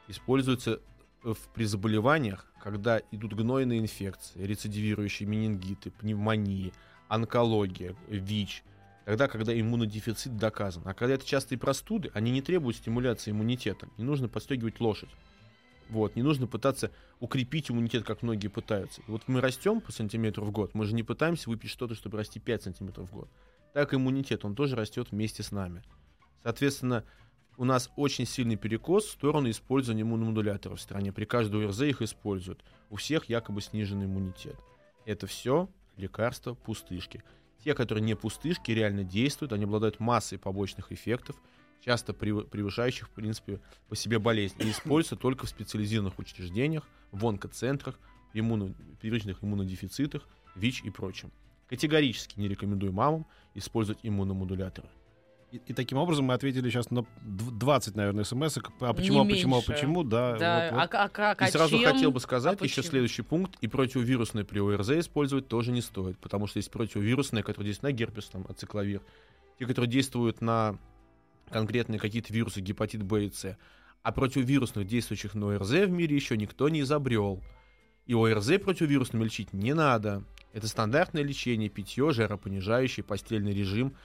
[0.08, 0.80] используются
[1.24, 6.74] в- при заболеваниях, когда идут гнойные инфекции, рецидивирующие менингиты, пневмонии,
[7.08, 8.64] онкология, ВИЧ,
[9.06, 10.84] тогда, когда иммунодефицит доказан.
[10.86, 13.88] А когда это частые простуды, они не требуют стимуляции иммунитета.
[13.98, 15.10] Не нужно подстегивать лошадь.
[15.90, 19.02] Вот, не нужно пытаться укрепить иммунитет, как многие пытаются.
[19.08, 22.40] Вот мы растем по сантиметру в год, мы же не пытаемся выпить что-то, чтобы расти
[22.40, 23.30] 5 сантиметров в год.
[23.74, 25.84] Так иммунитет, он тоже растет вместе с нами.
[26.44, 27.04] Соответственно,
[27.58, 31.14] у нас очень сильный перекос в сторону использования иммуномодуляторов в стране.
[31.14, 32.64] При каждой ОРЗ их используют.
[32.90, 34.58] У всех якобы сниженный иммунитет.
[35.06, 37.24] Это все лекарства, пустышки.
[37.64, 41.36] Те, которые не пустышки, реально действуют, они обладают массой побочных эффектов,
[41.84, 43.60] часто прев- превышающих, в принципе,
[43.90, 44.56] по себе болезнь.
[44.60, 48.00] И используются только в специализированных учреждениях, в онкоцентрах,
[48.34, 51.32] иммуно, первичных иммунодефицитах, ВИЧ и прочем.
[51.70, 54.88] Категорически не рекомендую мамам использовать иммуномодуляторы.
[55.52, 59.30] И, и таким образом мы ответили сейчас на дв- 20, наверное, смс А почему, Не
[59.30, 59.72] а почему, а меньше.
[59.72, 60.38] почему, да.
[60.38, 60.94] Да, вот- вот.
[60.96, 61.92] а, а как, И а сразу чем?
[61.94, 62.90] хотел бы сказать А еще почему?
[62.92, 63.56] следующий пункт.
[63.62, 67.98] И противовирусные при ОРЗ использовать тоже не стоит, потому что есть противовирусные, которые действуют на
[67.98, 69.02] герпес, там, ацикловир.
[69.60, 70.78] Те, которые действуют на
[71.50, 73.58] конкретные какие-то вирусы, гепатит Б и С.
[74.04, 77.42] А противовирусных, действующих на ОРЗ в мире еще никто не изобрел.
[78.06, 80.24] И ОРЗ противовирусным лечить не надо.
[80.54, 83.96] Это стандартное лечение, питье, жаропонижающий, постельный режим.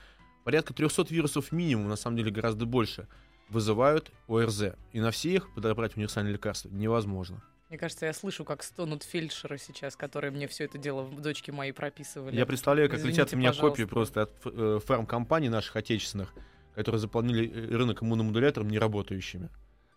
[0.43, 3.07] Порядка 300 вирусов минимум, на самом деле гораздо больше,
[3.49, 4.73] вызывают ОРЗ.
[4.91, 7.43] И на все их подобрать универсальные лекарства невозможно.
[7.71, 11.53] Мне кажется, я слышу, как стонут фельдшеры сейчас, которые мне все это дело в дочке
[11.53, 12.35] моей прописывали.
[12.35, 13.81] Я представляю, как Извините, летят у меня пожалуйста.
[13.83, 16.33] копии просто от э, фармкомпаний наших отечественных,
[16.75, 19.49] которые заполнили э, рынок иммуномодулятором неработающими.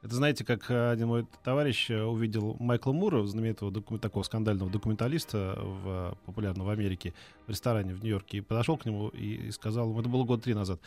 [0.02, 4.70] Это знаете, как э, один мой товарищ э, увидел Майкла Мура, знаменитого доку- такого скандального
[4.70, 7.14] документалиста в, популярного в Америке,
[7.46, 10.78] в ресторане в Нью-Йорке, и подошел к нему и, сказал, это было года три назад,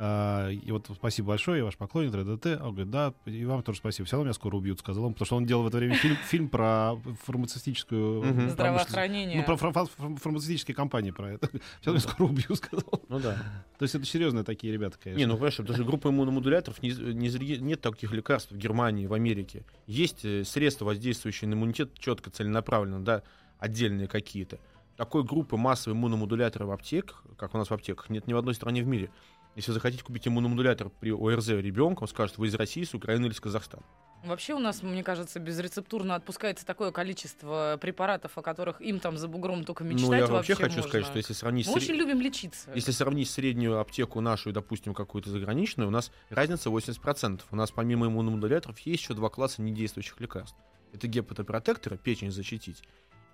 [0.00, 2.56] а, и вот спасибо большое, я ваш поклонник, т.д.
[2.62, 4.06] Он говорит, да, и вам тоже спасибо.
[4.06, 6.16] Все равно меня скоро убьют, сказал он, потому что он делал в это время фильм,
[6.16, 8.52] фильм про фармацевтическую промышленность.
[8.54, 9.38] Здравоохранение.
[9.38, 11.48] Ну, про фар- фар- фармацевтические компании про это.
[11.80, 13.02] Все равно меня скоро убьют, сказал.
[13.08, 13.34] Ну да.
[13.78, 15.18] То есть это серьезные такие ребята, конечно.
[15.18, 19.06] Не, ну понимаешь, это же группа иммуномодуляторов, не, не зареги- нет таких лекарств в Германии,
[19.06, 19.64] в Америке.
[19.86, 23.22] Есть э, средства, воздействующие на иммунитет, четко, целенаправленно, да,
[23.58, 24.58] отдельные какие-то.
[24.96, 28.54] Такой группы массовых иммуномодуляторов в аптеках, как у нас в аптеках, нет ни в одной
[28.54, 29.10] стране в мире.
[29.58, 33.32] Если захотите купить иммуномодулятор при ОРЗ ребенка, он скажет, вы из России, с Украины или
[33.32, 33.82] с Казахстана.
[34.24, 39.26] Вообще у нас, мне кажется, безрецептурно отпускается такое количество препаратов, о которых им там за
[39.26, 40.82] бугром только мечтать ну, я вообще хочу можно.
[40.82, 41.66] сказать, что если сравнить...
[41.66, 42.70] Мы сре- очень любим лечиться.
[42.72, 47.40] Если сравнить среднюю аптеку нашу и, допустим, какую-то заграничную, у нас разница 80%.
[47.50, 50.56] У нас помимо иммуномодуляторов есть еще два класса недействующих лекарств.
[50.92, 52.84] Это гепатопротекторы, печень защитить,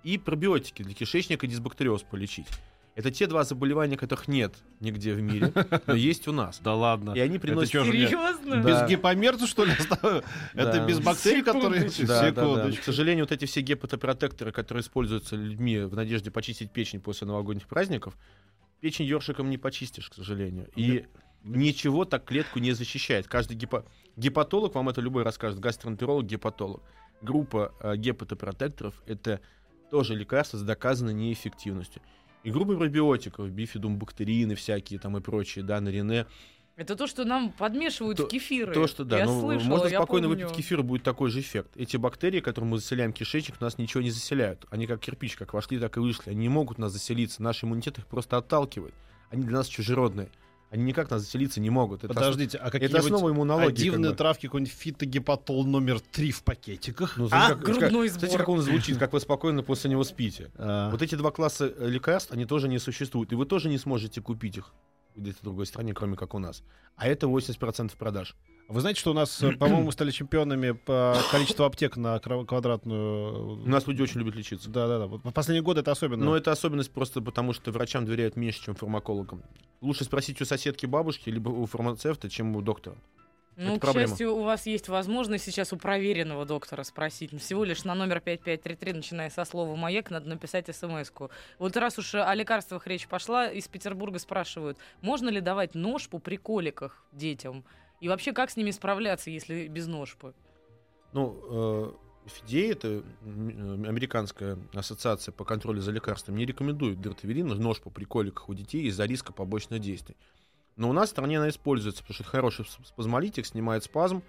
[0.03, 2.47] и пробиотики для кишечника дисбактериоз полечить.
[2.95, 5.51] Это те два заболевания, которых нет нигде в мире,
[5.85, 6.61] но есть у нас.
[6.63, 7.11] Да ладно.
[7.11, 7.71] И они приносят...
[7.71, 8.63] Серьезно?
[8.63, 8.83] Да.
[8.85, 9.73] Без гипомерца, что ли?
[10.53, 11.89] Это без бактерий, которые...
[11.89, 12.81] Секундочку.
[12.81, 17.67] К сожалению, вот эти все гепатопротекторы, которые используются людьми в надежде почистить печень после новогодних
[17.67, 18.15] праздников,
[18.79, 20.69] печень ёршиком не почистишь, к сожалению.
[20.77, 21.05] И
[21.43, 23.27] ничего так клетку не защищает.
[23.27, 26.81] Каждый гепа- гепатолог вам это любой расскажет, гастроэнтеролог, гепатолог.
[27.21, 29.41] Группа э, гепатопротекторов— это
[29.91, 32.01] тоже лекарства с доказанной неэффективностью.
[32.45, 36.27] И группы пробиотиков, бифидумбактерины всякие там и прочие, да, нарине,
[36.75, 38.71] Это то, что нам подмешивают То- в кефиры.
[38.71, 40.45] то, что да, я ну, слышала, можно спокойно помню.
[40.45, 41.71] выпить кефир, будет такой же эффект.
[41.75, 44.65] Эти бактерии, которые мы заселяем в кишечник, нас ничего не заселяют.
[44.69, 46.29] Они как кирпич, как вошли, так и вышли.
[46.31, 47.41] Они не могут нас заселиться.
[47.41, 48.93] Наш иммунитет их просто отталкивает.
[49.31, 50.29] Они для нас чужеродные.
[50.75, 52.03] Они никак нас заселиться не могут.
[52.03, 53.69] Это Подождите, а это какие-нибудь основа иммунологии.
[53.69, 54.17] а дивные как бы.
[54.17, 57.15] травки, какой-нибудь фитогепатол номер три в пакетиках?
[57.17, 58.37] Ну, А, как, грудной как- Смотрите, сбор.
[58.39, 60.51] как он звучит, как вы спокойно после него спите.
[60.55, 63.31] А, Вот эти два класса э, лекарств, они тоже не существуют.
[63.31, 64.73] И вы тоже не сможете купить их
[65.15, 66.61] где-то в другой стране, кроме как у нас.
[66.97, 68.35] А это 80% продаж.
[68.67, 73.61] Вы знаете, что у нас, э, по-моему, мы стали чемпионами по количеству аптек на квадратную...
[73.63, 74.69] У нас люди очень любят лечиться.
[74.69, 75.05] Да-да-да.
[75.05, 76.25] В последние годы это особенно.
[76.25, 79.43] Но это особенность просто потому, что врачам доверяют меньше, чем фармакологам.
[79.81, 82.95] Лучше спросить у соседки бабушки, либо у фармацевта, чем у доктора.
[83.55, 84.07] Ну, Это к проблема.
[84.09, 87.39] счастью, у вас есть возможность сейчас у проверенного доктора спросить.
[87.39, 91.29] Всего лишь на номер 5533, начиная со слова «Маяк», надо написать смс-ку.
[91.57, 96.35] Вот раз уж о лекарствах речь пошла, из Петербурга спрашивают, можно ли давать ножпу при
[96.35, 97.63] коликах детям?
[98.01, 100.33] И вообще, как с ними справляться, если без ножпы?
[101.13, 101.91] Ну, э,
[102.27, 107.89] FDA, это м, э, американская ассоциация по контролю за лекарствами, не рекомендует дертавелин, нож по
[107.89, 110.17] приколиках у детей из-за риска побочных действий.
[110.75, 114.23] Но у нас в стране она используется, потому что это хороший сп- спазмолитик, снимает спазм,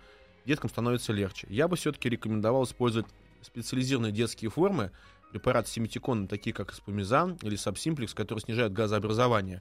[0.44, 1.46] деткам становится легче.
[1.50, 3.07] Я бы все-таки рекомендовал использовать
[3.42, 4.92] специализированные детские формы,
[5.33, 9.61] препараты симметикона, такие как спомизан или сабсимплекс, которые снижают газообразование.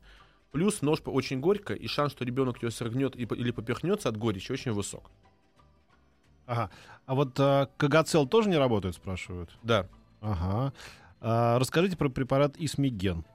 [0.51, 2.71] Плюс нож очень горько, и шанс, что ребенок ее
[3.25, 5.11] по- или поперхнется от горечи, очень высок.
[6.45, 6.69] Ага.
[7.05, 9.49] А вот а, Кагацел тоже не работает, спрашивают?
[9.63, 9.87] Да.
[10.21, 10.73] Ага.
[11.19, 13.25] А, расскажите про препарат Исмиген.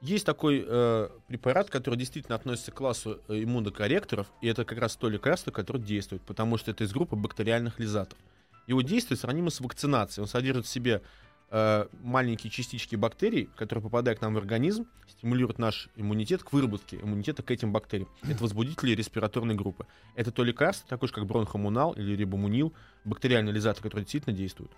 [0.00, 4.96] Есть такой э, препарат, который действительно относится к классу э, иммунокорректоров, и это как раз
[4.96, 8.18] то лекарство, которое действует, потому что это из группы бактериальных лизатов.
[8.66, 10.22] Его действие сравнимо с вакцинацией.
[10.22, 11.00] Он содержит в себе
[11.54, 16.96] э, маленькие частички бактерий, которые, попадая к нам в организм, стимулируют наш иммунитет к выработке
[17.00, 18.08] иммунитета к этим бактериям.
[18.22, 19.86] Это возбудители респираторной группы.
[20.16, 22.72] Это то лекарство, такое же как бронхомунал или рибомунил,
[23.04, 24.72] бактериальные лизаты, которые действительно действуют.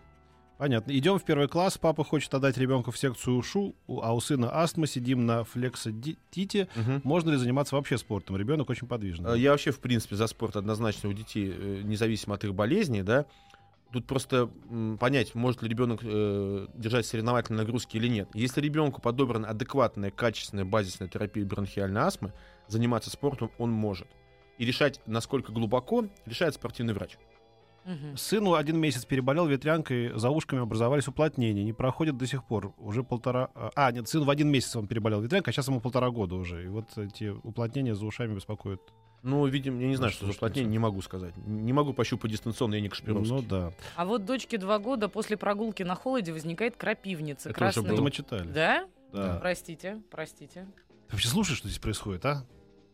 [0.59, 0.97] Понятно.
[0.97, 1.77] Идем в первый класс.
[1.77, 4.87] Папа хочет отдать ребенка в секцию УШУ, а у сына астма.
[4.87, 6.69] Сидим на флексодите.
[6.75, 7.01] Мгм.
[7.05, 8.37] Можно ли заниматься вообще спортом?
[8.37, 9.35] Ребенок очень подвижный.
[9.35, 13.03] Э, Я вообще, в принципе, за спорт однозначно у детей, э, независимо от их болезней,
[13.03, 13.27] да.
[13.92, 14.51] Тут просто
[14.99, 18.29] понять, может ли ребенок э, держать соревновательные нагрузки или нет.
[18.35, 22.33] Если ребенку подобрана адекватная, качественная базисная терапия бронхиальной астмы,
[22.66, 24.09] заниматься спортом он может.
[24.59, 27.16] И решать, насколько глубоко, решает спортивный врач.
[27.85, 28.16] Мгм.
[28.16, 31.62] Сыну один месяц переболел ветрянкой, за ушками образовались уплотнения.
[31.62, 32.75] Не проходит до сих пор.
[32.79, 33.51] Уже полтора...
[33.55, 36.64] А, нет, сын в один месяц он переболел ветрянкой, а сейчас ему полтора года уже.
[36.64, 38.81] И вот эти уплотнения за ушами беспокоят.
[39.22, 40.72] Ну, видимо, я не знаю, Ну, что за слушайте, уплотнение, всё.
[40.72, 41.35] не могу сказать.
[41.37, 43.35] Не могу пощупать дистанционно, я не Кашпировский.
[43.35, 43.72] Ну да.
[43.96, 47.48] А вот дочке два года после прогулки на холоде возникает крапивница.
[47.50, 47.92] Это уже красный...
[47.92, 48.48] Это мы читали.
[48.48, 48.87] Да?
[49.12, 49.38] Да.
[49.40, 50.66] Простите, простите.
[51.09, 52.44] Ты вообще слушаешь, что здесь происходит, а?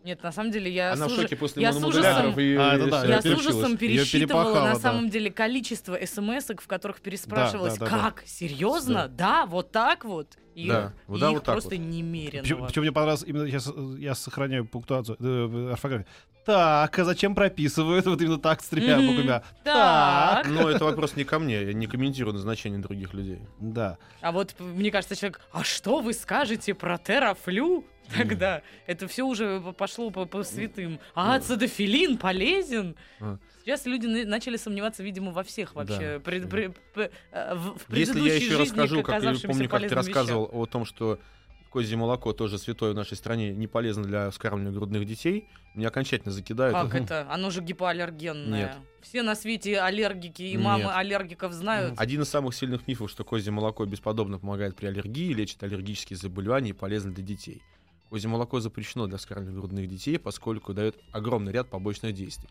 [0.05, 2.75] Нет, на самом деле я Она с в шоке после я с ужасом- и А,
[2.75, 4.81] это да, всё Я с ужасом пересчитывала на да.
[4.81, 9.47] самом деле количество смс в которых переспрашивалось, Да, да, да, как, серьезно, да.
[9.47, 10.37] вот так вот.
[10.55, 11.79] И, Да, и да, их вот так просто вот.
[11.79, 12.43] немерено.
[12.43, 16.07] Причем, причем мне понравилось, именно сейчас я сохраняю пунктуацию, э, орфографию.
[16.45, 19.07] Так, а зачем прописывают вот именно так с тремя Мгм.
[19.07, 19.43] буквами?
[19.65, 20.49] Так.
[20.49, 23.39] Но это вопрос не ко мне, я не комментирую назначение других людей.
[23.61, 23.97] Да.
[24.21, 27.85] А вот, мне кажется, человек, а что вы скажете про терафлю?
[28.17, 31.01] Тогда это все уже пошло по, по святым.
[31.15, 32.97] А ацидофилин полезен?
[33.21, 33.39] А.
[33.65, 36.21] Сейчас люди на- начали сомневаться, видимо, во всех вообще.
[36.25, 39.69] пред- пре- п- э, в, в Если я еще жизни расскажу, как я оказавшимся помню,
[39.69, 41.19] как ты рассказывал о том, что
[41.71, 46.31] козье молоко тоже святое в нашей стране, не полезно для вскармливания грудных детей, меня окончательно
[46.33, 46.77] закидают.
[46.77, 47.27] Как это?
[47.31, 48.59] Оно же гипоаллергенное.
[48.61, 48.77] Нет.
[49.01, 50.93] Все на свете аллергики и мамы Нет.
[50.95, 51.95] аллергиков знают.
[51.99, 56.71] Один из самых сильных мифов, что козье молоко бесподобно помогает при аллергии, лечит аллергические заболевания
[56.71, 57.63] и полезно для детей.
[58.13, 62.51] Козье молоко запрещено для вскармливания грудных детей, поскольку дает огромный ряд побочных действий.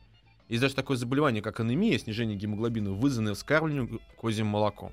[0.49, 4.91] Есть даже такое заболевание, как анемия, снижение гемоглобина, вызванное вскармливанием козьим молоком.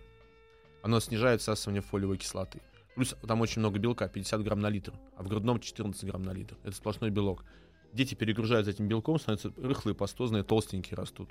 [0.83, 2.61] Оно снижает всасывание фолиевой кислоты.
[2.95, 6.33] Плюс там очень много белка, 50 грамм на литр, а в грудном 14 грамм на
[6.35, 6.55] литр.
[6.63, 7.47] Это сплошной белок.
[7.95, 11.31] Дети перегружаются этим белком, становятся рыхлые, пастозные, толстенькие растут.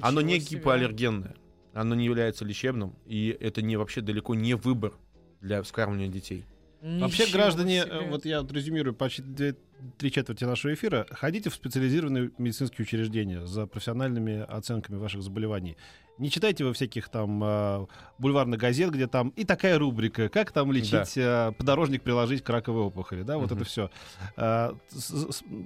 [0.00, 0.60] Оно не Ничего себе.
[0.60, 1.36] гипоаллергенное,
[1.74, 4.94] оно не является лечебным, и это не вообще далеко не выбор
[5.42, 6.46] для вскармливания детей.
[6.80, 7.90] Вообще, Ничего граждане, себе.
[7.92, 9.56] э, вот я вот резюмирую почти две,
[9.98, 15.76] три четверти нашего эфира, ходите в специализированные медицинские учреждения за профессиональными оценками ваших заболеваний.
[16.18, 17.86] Не читайте вы всяких там э,
[18.18, 22.82] бульварных газет, где там и такая рубрика, как там лечить э, подорожник приложить к раковой
[22.82, 23.56] опухоли, да, вот Мгм.
[23.60, 23.90] это все.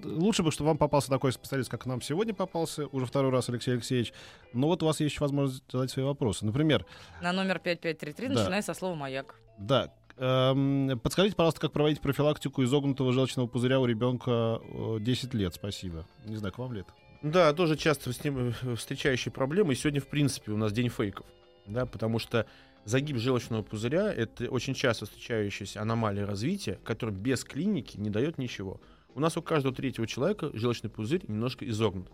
[0.05, 3.73] лучше бы, чтобы вам попался такой специалист, как нам сегодня попался, уже второй раз Алексей
[3.75, 4.13] Алексеевич.
[4.53, 6.45] Но вот у вас есть еще возможность задать свои вопросы.
[6.47, 6.85] Например,
[7.23, 8.35] На номер 5533, Да.
[8.35, 9.35] начиная со слова «Маяк».
[9.59, 9.93] Да.
[10.17, 15.55] Эм, подскажите, пожалуйста, как проводить профилактику изогнутого желчного пузыря у ребенка э, 10 лет?
[15.55, 16.07] Спасибо.
[16.27, 16.87] Не знаю, к вам лет.
[17.23, 19.73] Да, тоже часто с ним э, встречающие проблемы.
[19.73, 21.27] И сегодня, в принципе, у нас день фейков.
[21.67, 22.47] Да, потому что
[22.85, 28.81] загиб желчного пузыря— это очень часто встречающаяся аномалия развития, которая без клиники не дает ничего.
[29.15, 32.09] У нас у каждого третьего человека желчный пузырь немножко изогнут.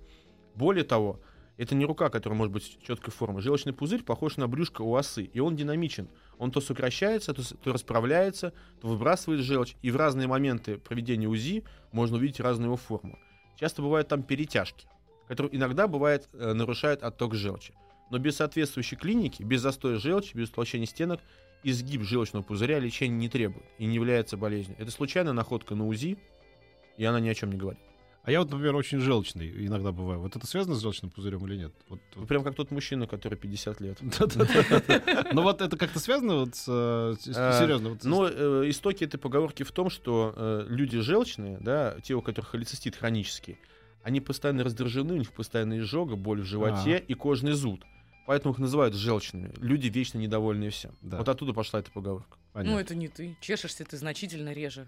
[0.55, 1.21] Более того,
[1.59, 3.43] это не рука, которая может быть четкой формы.
[3.43, 6.09] Желчный пузырь похож на брюшко у осы, и он динамичен.
[6.39, 9.75] Он то сокращается, то, то расправляется, то выбрасывает желчь.
[9.83, 13.19] И в разные моменты проведения УЗИ можно увидеть разную его форму.
[13.57, 14.87] Часто бывают там перетяжки,
[15.27, 17.75] которые иногда бывает э, нарушают отток желчи.
[18.11, 21.21] Но без соответствующей клиники, без застоя желчи, без утолщения стенок,
[21.65, 24.77] изгиб желчного пузыря лечения не требует и не является болезнью.
[24.79, 26.19] Это случайная находка на УЗИ,
[26.97, 27.83] и она ни о чем не говорит.
[28.25, 30.21] А я вот, например, очень желчный иногда бываю.
[30.21, 31.73] Вот это связано с желчным пузырем или нет?
[31.89, 33.99] Вот, Вы прям как тот мужчина, который 50 лет.
[35.33, 37.91] Ну вот это как-то связано вот с, э, А, серьезно?
[37.91, 42.21] вот Но э, истоки этой поговорки в том, что э, люди желчные, да, те, у
[42.23, 43.59] которых холецистит хронический,
[44.03, 46.99] они постоянно раздражены, у них постоянно изжога, боль в животе А.
[46.99, 47.85] и кожный зуд.
[48.27, 49.53] Поэтому их называют желчными.
[49.57, 50.93] Люди вечно недовольные всем.
[51.01, 51.17] Да.
[51.17, 52.37] Вот оттуда пошла эта поговорка.
[52.53, 52.75] Понятно.
[52.75, 53.37] Ну, это не ты.
[53.41, 54.87] Чешешься ты значительно реже,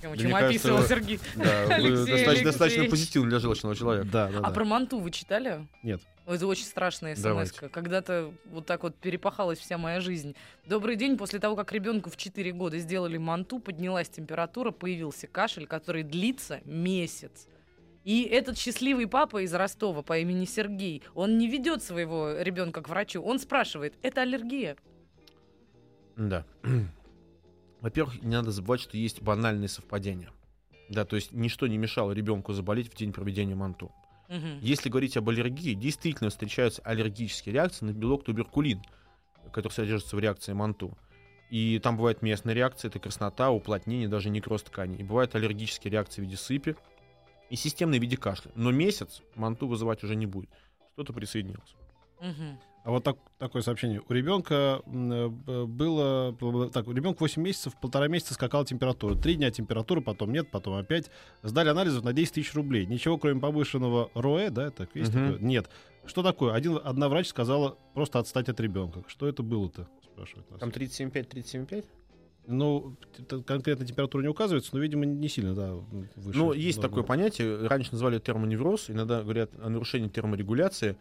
[0.00, 1.20] чем, Да чем кажется, описывал вы- Сергей.
[1.36, 2.90] Да, Алексей достаточно, достаточно Алексеевич.
[2.90, 4.08] позитивно для желчного человека.
[4.12, 4.50] Да, да, А да.
[4.50, 5.66] про манту вы читали?
[5.82, 6.00] Нет.
[6.26, 7.52] Это очень страшная смс.
[7.70, 10.36] Когда-то вот так вот перепахалась вся моя жизнь.
[10.66, 11.16] Добрый день.
[11.16, 16.60] После того, как ребенку в 4 года сделали манту, поднялась температура, появился кашель, который длится
[16.66, 17.48] месяц.
[18.04, 22.88] И этот счастливый папа из Ростова по имени Сергей, он не ведет своего ребенка к
[22.88, 23.22] врачу.
[23.22, 24.76] Он спрашивает, это аллергия?
[26.16, 26.44] Да.
[27.80, 30.30] Во-первых, не надо забывать, что есть банальные совпадения.
[30.88, 33.92] Да, то есть ничто не мешало ребенку заболеть в день проведения манту.
[34.28, 34.58] Мгм.
[34.60, 38.82] Если говорить об аллергии, действительно встречаются аллергические реакции на белок туберкулин,
[39.52, 40.96] который содержится в реакции манту.
[41.50, 44.98] И там бывает местная реакция, это краснота, уплотнение, даже некроз тканей.
[44.98, 46.76] И бывают аллергические реакции в виде сыпи
[47.48, 48.50] и системные в виде кашля.
[48.54, 50.50] Но месяц манту вызывать уже не будет.
[50.92, 51.74] Что-то присоединилось.
[52.20, 52.58] Мгм.
[52.84, 54.00] А вот так, такое сообщение.
[54.08, 55.28] У ребенка э,
[55.66, 56.70] было...
[56.72, 59.14] Так, у ребенка 8 месяцев, полтора месяца скакала температура.
[59.14, 61.10] Три дня температура, потом нет, потом опять.
[61.42, 62.86] Сдали анализов на 10 тысяч рублей.
[62.86, 65.32] Ничего, кроме повышенного РОЭ, да, так есть Мгм.
[65.34, 65.46] такое?
[65.46, 65.68] Нет.
[66.06, 66.54] Что такое?
[66.54, 69.02] Один, одна врач сказала просто отстать от ребенка.
[69.06, 69.86] Что это было-то?
[70.04, 70.58] Спрашивает нас.
[70.60, 71.84] Там 37,5-37,5?
[72.46, 72.96] Ну,
[73.28, 75.74] т- конкретно температура не указывается, но, видимо, не сильно, да,
[76.16, 76.38] выше.
[76.38, 76.88] Ну, есть нормы.
[76.88, 80.96] такое понятие, раньше называли термоневроз, иногда говорят о нарушении терморегуляции.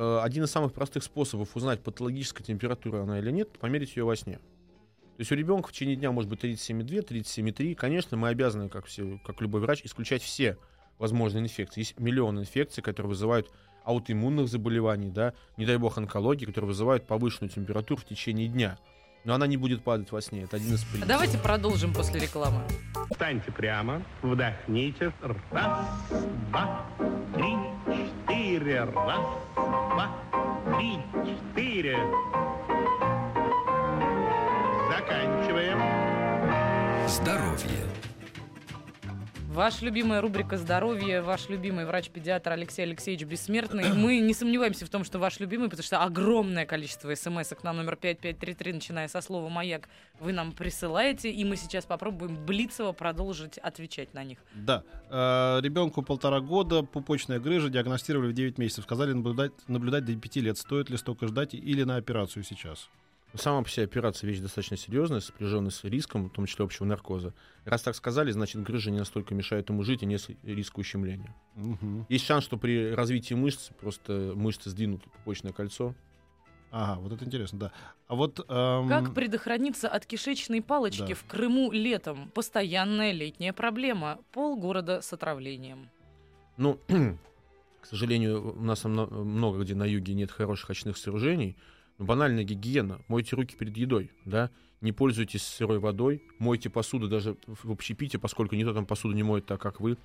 [0.00, 4.16] Э, Один из самых простых способов узнать, патологическая температура она или нет, померить ее во
[4.16, 4.38] сне.
[4.38, 7.74] То есть у ребенка в течение дня может быть 37,2, 37,3.
[7.74, 10.56] Конечно, мы обязаны, как, все, как любой врач, исключать все
[10.98, 11.80] возможные инфекции.
[11.80, 13.50] Есть миллион инфекций, которые вызывают
[13.84, 18.78] аутоиммунных заболеваний, да, не дай бог онкологии, которые вызывают повышенную температуру в течение дня.
[19.24, 20.44] Но она не будет падать во сне.
[20.44, 21.08] Это один из признаков.
[21.08, 22.62] Давайте продолжим после рекламы.
[23.10, 25.12] Встаньте прямо, вдохните.
[25.50, 25.84] Раз,
[26.48, 26.86] два,
[27.34, 27.54] три,
[28.60, 28.84] четыре.
[28.84, 29.20] Раз,
[29.56, 30.08] два,
[30.76, 31.98] три, четыре.
[34.90, 35.80] Заканчиваем.
[37.08, 38.09] Здоровье.
[39.50, 43.92] Ваша любимая рубрика «Здоровье», ваш любимый врач-педиатр Алексей Алексеевич Бессмертный.
[43.92, 47.96] Мы не сомневаемся в том, что ваш любимый, потому что огромное количество смс на номер
[47.96, 49.88] 5533, начиная со слова «Маяк»,
[50.20, 54.38] вы нам присылаете, и мы сейчас попробуем блицово продолжить отвечать на них.
[54.54, 54.84] Да.
[55.10, 58.84] Э, ребенку полтора года, пупочная грыжа, диагностировали в 9 месяцев.
[58.84, 60.58] Сказали наблюдать, наблюдать до 5 лет.
[60.58, 62.88] Стоит ли столько ждать или на операцию сейчас?
[63.34, 67.32] Сама по себе операция вещь достаточно серьезная, сопряженная с риском, в том числе общего наркоза.
[67.64, 71.32] Раз так сказали, значит грыжа не настолько мешает ему жить и нет риска ущемления.
[71.54, 72.06] Мгм.
[72.08, 75.94] Есть шанс, что при развитии мышц просто мышцы сдвинут пупочное кольцо.
[76.72, 77.72] Ага, вот это интересно, да.
[78.08, 78.44] А вот...
[78.48, 81.14] эм, Как предохраниться от кишечной палочки Да.
[81.14, 82.30] в Крыму летом?
[82.34, 84.18] Постоянная летняя проблема.
[84.32, 85.88] Полгорода с отравлением.
[86.56, 86.78] Ну,
[87.80, 91.56] к сожалению, у нас мно- много где на юге нет хороших очных сооружений.
[92.00, 92.98] Но банальная гигиена.
[93.08, 94.50] Мойте руки перед едой, да.
[94.80, 96.22] Не пользуйтесь сырой водой.
[96.38, 99.98] Мойте посуду даже в общепите, поскольку никто там посуду не моет так, как вы.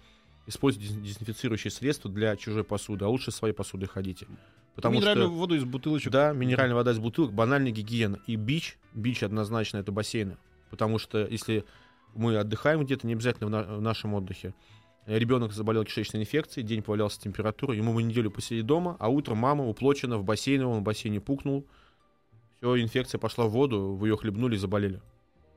[0.45, 4.27] Используйте дез- дезинфицирующие средства для чужой посуды, а лучше своей посудой ходите.
[4.75, 6.11] Потому минеральную что, воду из бутылочек.
[6.11, 8.19] да, минеральная вода из бутылок, банальная гигиена.
[8.27, 10.35] И бич, бич однозначно это бассейны.
[10.69, 11.63] Потому что если
[12.13, 14.53] мы отдыхаем где-то, не обязательно в, на- в нашем отдыхе,
[15.05, 19.63] Ребенок заболел кишечной инфекцией, день повалялся температура, ему мы неделю посидеть дома, а утром мама
[19.63, 21.67] уплочена в бассейне, он в бассейне пукнул.
[22.59, 25.01] Все, инфекция пошла в воду, вы ее хлебнули и заболели.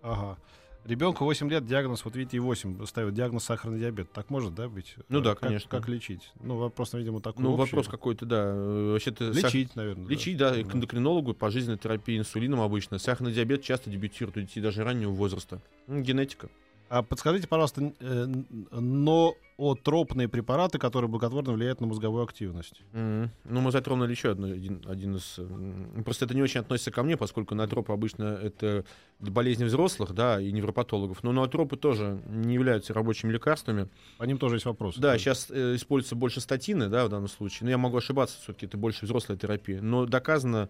[0.02, 0.38] Ага.
[0.84, 4.10] Ребенку 8 лет, диагноз, вот видите, и 8 ставят диагноз сахарный диабет.
[4.12, 4.94] Так может, да, быть?
[5.08, 5.68] Ну Э, да, как- конечно.
[5.68, 6.32] Как лечить?
[6.40, 7.62] Ну, вопрос, видимо, такой Ну, общий.
[7.62, 8.44] вопрос какой-то, да.
[8.46, 10.06] э, Вообще-то сах- Лечить, наверное.
[10.06, 10.10] да.
[10.10, 12.98] Лечить, да, к эндокринологу, пожизненной терапии инсулином обычно.
[12.98, 15.60] Сахарный диабет часто дебютирует у детей даже раннего возраста.
[15.88, 16.48] Генетика.
[16.88, 18.26] А подскажите, пожалуйста, э,
[18.70, 22.80] но психотропные препараты, которые благотворно влияют на мозговую активность.
[22.92, 23.30] Мгм.
[23.44, 25.40] Ну, мы затронули еще одно, один, один из...
[26.04, 28.84] Просто это не очень относится ко мне, поскольку натропы обычно это
[29.18, 31.24] болезни взрослых, да, и невропатологов.
[31.24, 33.88] Но натропы тоже не являются рабочими лекарствами.
[34.18, 35.00] По ним тоже есть вопросы.
[35.00, 37.64] Да, сейчас э, используются больше статины, да, в данном случае.
[37.64, 39.82] Но я могу ошибаться, все-таки это больше взрослая терапия.
[39.82, 40.68] Но доказано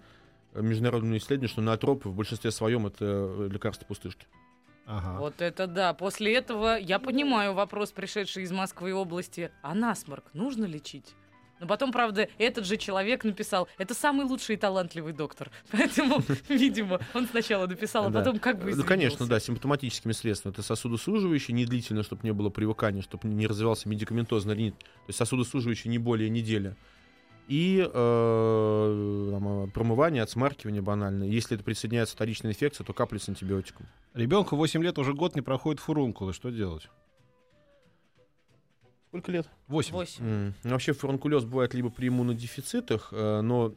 [0.54, 4.26] международными исследованиями, что натропы в большинстве своем это э, лекарства пустышки.
[4.88, 5.18] Ага.
[5.18, 5.92] Вот это да.
[5.92, 9.52] После этого я понимаю вопрос, пришедший из Москвы и области.
[9.62, 11.14] А насморк нужно лечить?
[11.60, 15.50] Но потом, правда, этот же человек написал, это самый лучший и талантливый доктор.
[15.72, 20.54] Поэтому, видимо, он сначала написал, а потом как бы Ну, конечно, да, симптоматическими средствами.
[20.54, 24.78] Это сосудосуживающие, не длительно, чтобы не было привыкания, чтобы не развивался медикаментозный ринит.
[24.78, 26.76] То есть сосудосуживающие не более недели.
[27.48, 31.24] И э, там, э, промывание, отсмаркивание банально.
[31.24, 33.86] Если это присоединяется вторичная инфекция, то капли с антибиотиком.
[34.12, 36.34] Ребенку 8 лет уже год не проходит фурункулы.
[36.34, 36.90] Что делать?
[39.08, 39.48] Сколько лет?
[39.68, 39.92] 8.
[39.94, 40.52] Восемь.
[40.62, 43.72] Ну, Вообще фурункулез бывает либо при иммунодефицитах, э, но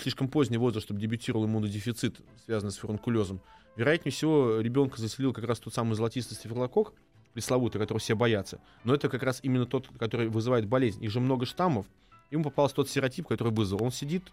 [0.00, 3.40] слишком поздний возраст, чтобы дебютировал иммунодефицит, связанный с фурункулезом.
[3.74, 6.92] Вероятнее всего, ребенка заселил как раз тот самый золотистый стафилококк,
[7.32, 8.60] пресловутый, которого все боятся.
[8.84, 11.02] Но это как раз именно тот, который вызывает болезнь.
[11.02, 11.86] Их же много штаммов.
[12.30, 13.82] Ему попался тот серотип, который вызвал.
[13.82, 14.32] Он сидит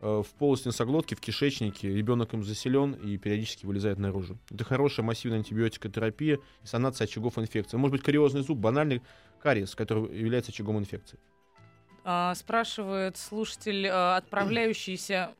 [0.00, 4.38] э, в полости носоглотки, в кишечнике, ребенок им заселен и периодически вылезает наружу.
[4.50, 7.76] Это хорошая массивная антибиотикотерапия и санация очагов инфекции.
[7.76, 9.02] Может быть, кариозный зуб, банальный
[9.42, 11.18] кариес, который является очагом инфекции.
[12.04, 15.34] А, спрашивает слушатель, а, отправляющийся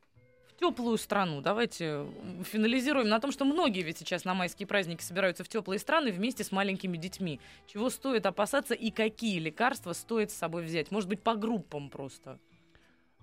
[0.58, 1.40] теплую страну.
[1.40, 2.06] Давайте
[2.44, 6.44] финализируем на том, что многие ведь сейчас на майские праздники собираются в теплые страны вместе
[6.44, 7.40] с маленькими детьми.
[7.66, 10.90] Чего стоит опасаться и какие лекарства стоит с собой взять?
[10.90, 12.38] Может быть, по группам просто?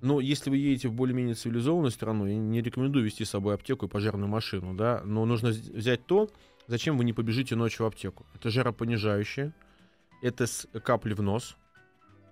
[0.01, 3.85] Но если вы едете в более-менее цивилизованную страну, я не рекомендую вести с собой аптеку
[3.85, 6.29] и пожарную машину, да, но нужно вз- взять то,
[6.67, 8.25] зачем вы не побежите ночью в аптеку.
[8.35, 9.53] Это жаропонижающее,
[10.21, 11.55] это с- капли в нос,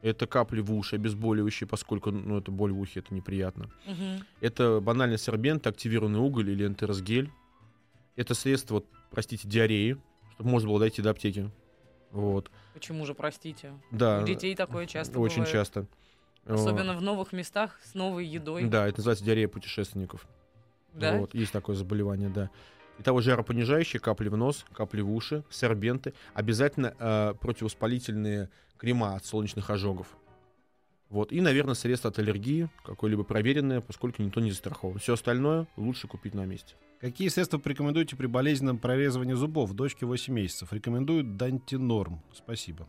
[0.01, 3.69] это капли в уши, обезболивающие, поскольку ну, это боль в ухе, это неприятно.
[3.85, 4.25] Мгм.
[4.39, 7.31] Это банальный сорбент, активированный уголь или энтеросгель.
[8.15, 9.97] Это средство, вот, простите, диареи,
[10.33, 11.49] чтобы можно было дойти до аптеки.
[12.11, 12.51] Вот.
[12.73, 13.73] Почему же, простите?
[13.91, 15.51] Да, У детей такое часто очень бывает.
[15.51, 15.85] часто.
[16.45, 18.65] Особенно в новых местах с новой едой.
[18.65, 20.27] Да, это называется диарея путешественников.
[20.93, 21.17] Да?
[21.17, 22.49] Вот, есть такое заболевание, да.
[22.99, 26.13] Итого жаропонижающие, капли в нос, капли в уши, сорбенты.
[26.33, 30.07] Обязательно э, противовоспалительные крема от солнечных ожогов.
[31.09, 31.31] Вот.
[31.33, 34.97] И, наверное, средства от аллергии, какое-либо проверенное, поскольку никто не застрахован.
[34.99, 36.75] Все остальное лучше купить на месте.
[37.01, 39.73] Какие средства порекомендуете при болезненном прорезывании зубов?
[39.73, 40.71] Дочке 8 месяцев.
[40.71, 42.21] Рекомендуют Дантинорм.
[42.33, 42.87] Спасибо.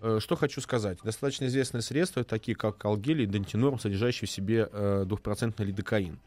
[0.00, 0.98] Э, Что хочу сказать.
[1.02, 6.18] Достаточно известные средства, такие как алгелий и дентинорм, содержащие в себе э, двухпроцентный лидокаин.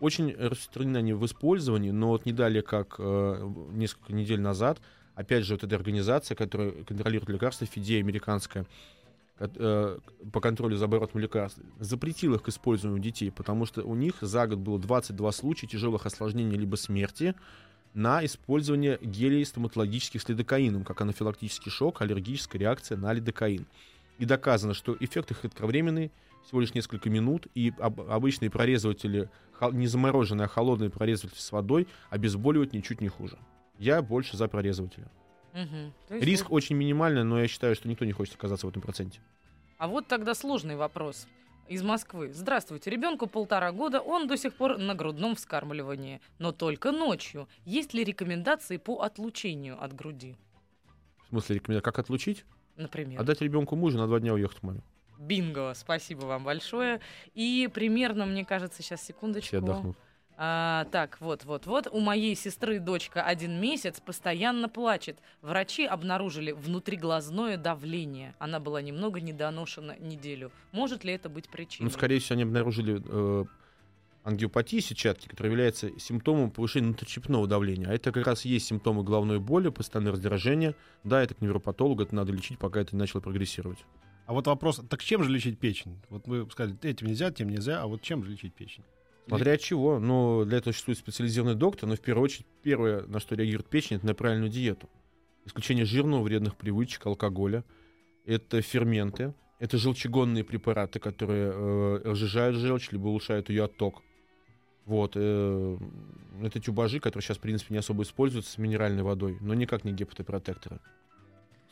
[0.00, 4.80] Очень распространены они в использовании, но вот не далее, как э, несколько недель назад,
[5.14, 8.64] опять же, вот эта организация, которая контролирует лекарства, ФИДЕ американская,
[9.40, 9.98] э,
[10.32, 14.46] по контролю за оборотом лекарств, запретила их к использованию детей, потому что у них за
[14.46, 17.34] год было 22 случая тяжелых осложнений либо смерти
[17.94, 23.66] на использование гелей стоматологических с лидокаином, как анафилактический шок, аллергическая реакция на лидокаин.
[24.18, 26.12] И доказано, что эффект их кратковременный,
[26.44, 29.28] всего лишь несколько минут, и об- обычные прорезыватели,
[29.72, 33.38] не замороженные, а холодные прорезыватели с водой обезболивают ничуть не хуже.
[33.78, 35.08] Я больше за прорезывателя.
[35.54, 38.82] Есть Риск вот- очень минимальный, но я считаю, что никто не хочет оказаться в этом
[38.82, 39.20] проценте.
[39.78, 41.26] А вот тогда сложный вопрос.
[41.68, 42.32] Из Москвы.
[42.32, 47.46] Здравствуйте, ребенку полтора года, он до сих пор на грудном вскармливании, но только ночью.
[47.66, 50.34] Есть ли рекомендации по отлучению от груди,
[51.24, 52.44] В смысле, рекомендую, как отлучить?
[52.76, 53.20] например?
[53.20, 54.82] Отдать ребенку мужа на два дня уехать к маме.
[55.18, 57.00] Бинго, спасибо вам большое.
[57.34, 59.48] И примерно, мне кажется, сейчас секундочку.
[59.48, 59.96] Все отдохнут.
[60.40, 61.88] А, так, вот, вот, вот.
[61.90, 65.18] У моей сестры дочка один месяц постоянно плачет.
[65.42, 68.36] Врачи обнаружили внутриглазное давление.
[68.38, 70.52] Она была немного недоношена неделю.
[70.70, 71.86] Может ли это быть причиной?
[71.86, 73.44] Ну, скорее всего, они обнаружили э,
[74.22, 77.88] ангиопатии сетчатки, которая является симптомом повышения внутричепного давления.
[77.88, 80.76] А это как раз и есть симптомы головной боли, постоянное раздражение.
[81.02, 83.78] Да, это к невропатологу, это надо лечить, пока это не начало прогрессировать.
[84.28, 86.02] А вот вопрос, так чем же лечить печень?
[86.10, 88.84] Вот мы сказали, этим нельзя, тем нельзя, а вот чем же лечить печень?
[89.26, 89.98] Смотря от чего.
[89.98, 93.96] Но для этого существует специализированный доктор, но в первую очередь первое, на что реагирует печень,
[93.96, 94.90] это на правильную диету.
[95.46, 97.64] Исключение жирного, вредных привычек, алкоголя.
[98.26, 104.02] Это ферменты, это желчегонные препараты, которые э, разжижают желчь, либо улучшают ее отток.
[104.84, 105.78] Вот, э,
[106.42, 109.94] это тюбажи, которые сейчас, в принципе, не особо используются с минеральной водой, но никак не
[109.94, 110.80] гепатопротекторы.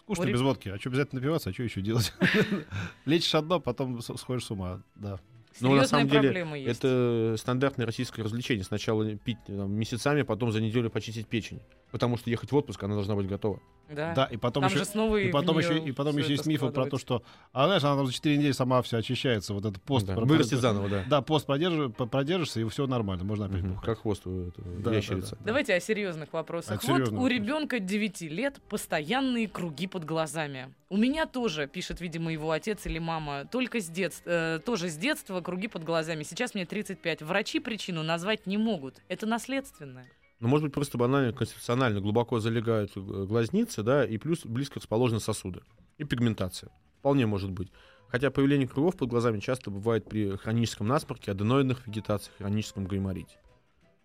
[0.07, 0.69] Скучно У реб- без водки.
[0.69, 2.13] А что обязательно напиваться, а что еще делать?
[3.07, 4.81] Лечишь одно, потом сходишь с ума.
[4.95, 5.19] Да.
[5.61, 6.79] Но на Серьезная самом деле есть.
[6.79, 8.63] Это стандартное российское развлечение.
[8.63, 11.61] Сначала пить там, месяцами, потом за неделю почистить печень.
[11.97, 13.59] Потому что ехать в отпуск, она должна быть готова.
[13.89, 14.13] Да.
[14.15, 16.71] Да, и потом Там еще, же снова и потом еще, и потом еще есть мифы
[16.71, 17.23] про то, что,
[17.53, 20.07] а знаешь, она там за 4 недели сама все очищается, вот этот пост.
[20.07, 21.05] Да, про- Вырастет заново, да.
[21.09, 23.85] Да, пост продержи- по- продержишься, и все нормально, можно опять бухать.
[23.85, 25.37] Как хвост у этого Да, да, ящерицы.
[25.37, 25.47] да.
[25.47, 26.73] Давайте о серьезных вопросах.
[26.73, 30.75] О вот серьезных у ребенка 9 лет постоянные круги под глазами.
[30.89, 35.41] У меня тоже, пишет, видимо, его отец или мама, только с детства, тоже с детства
[35.41, 36.25] круги под глазами.
[36.25, 37.23] Сейчас мне 35.
[37.23, 38.97] Врачи причину назвать не могут.
[39.09, 40.09] Это наследственное.
[40.39, 45.19] Ну, может быть, просто банально конституционально глубоко залегают э, глазницы, да, и плюс близко расположены
[45.19, 45.63] сосуды.
[45.97, 46.71] И пигментация.
[46.99, 47.73] Вполне может быть.
[48.09, 53.39] Хотя появление кругов под глазами часто бывает при хроническом насморке, аденоидных вегетациях, хроническом гайморите.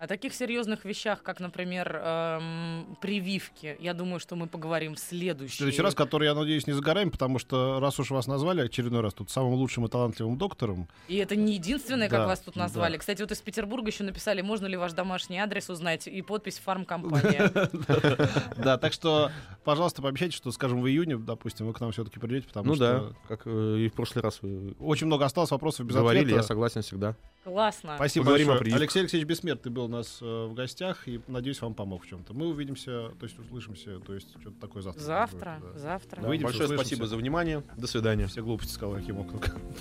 [0.02, 5.00] О таких серьезных вещах, как, например, эм, прививки, я думаю, что мы поговорим в В
[5.00, 5.58] следующий.
[5.58, 9.02] следующий раз, который, я надеюсь, не за горами, потому что раз уж вас назвали очередной
[9.02, 12.56] раз тут самым лучшим и талантливым доктором, И это не единственное, как Да, вас тут
[12.56, 12.94] назвали.
[12.94, 12.98] да.
[12.98, 17.52] Кстати, вот из Петербурга еще написали, можно ли ваш домашний адрес узнать и подпись фармкомпания.
[18.58, 19.30] да, так что,
[19.64, 22.98] пожалуйста, пообещайте, что, скажем, в июне, допустим, вы к нам все-таки придете, потому ну да,
[22.98, 24.40] что как э, и в прошлый раз
[24.80, 26.38] очень много осталось вопросов без говорили, ответа.
[26.40, 27.16] я согласен всегда.
[27.44, 27.96] Классно.
[27.98, 28.58] Спасибо большое.
[28.76, 32.34] Алексей Алексеевич Бессмертный был нас э, в гостях, и, надеюсь, вам помог в чем-то.
[32.34, 35.02] Мы увидимся, то есть услышимся, то есть что-то такое завтра.
[35.02, 35.80] Завтра, будет, да.
[35.80, 36.22] завтра.
[36.22, 36.28] Да.
[36.28, 36.88] Увидимся, Большое услышимся.
[36.88, 37.64] спасибо за внимание.
[37.78, 38.28] До свидания.
[38.28, 39.28] Все глупости сказал, окном.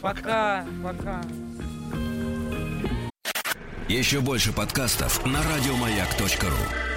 [0.00, 1.22] Пока, пока.
[3.88, 6.89] Еще больше подкастов на радиомаяк.ру.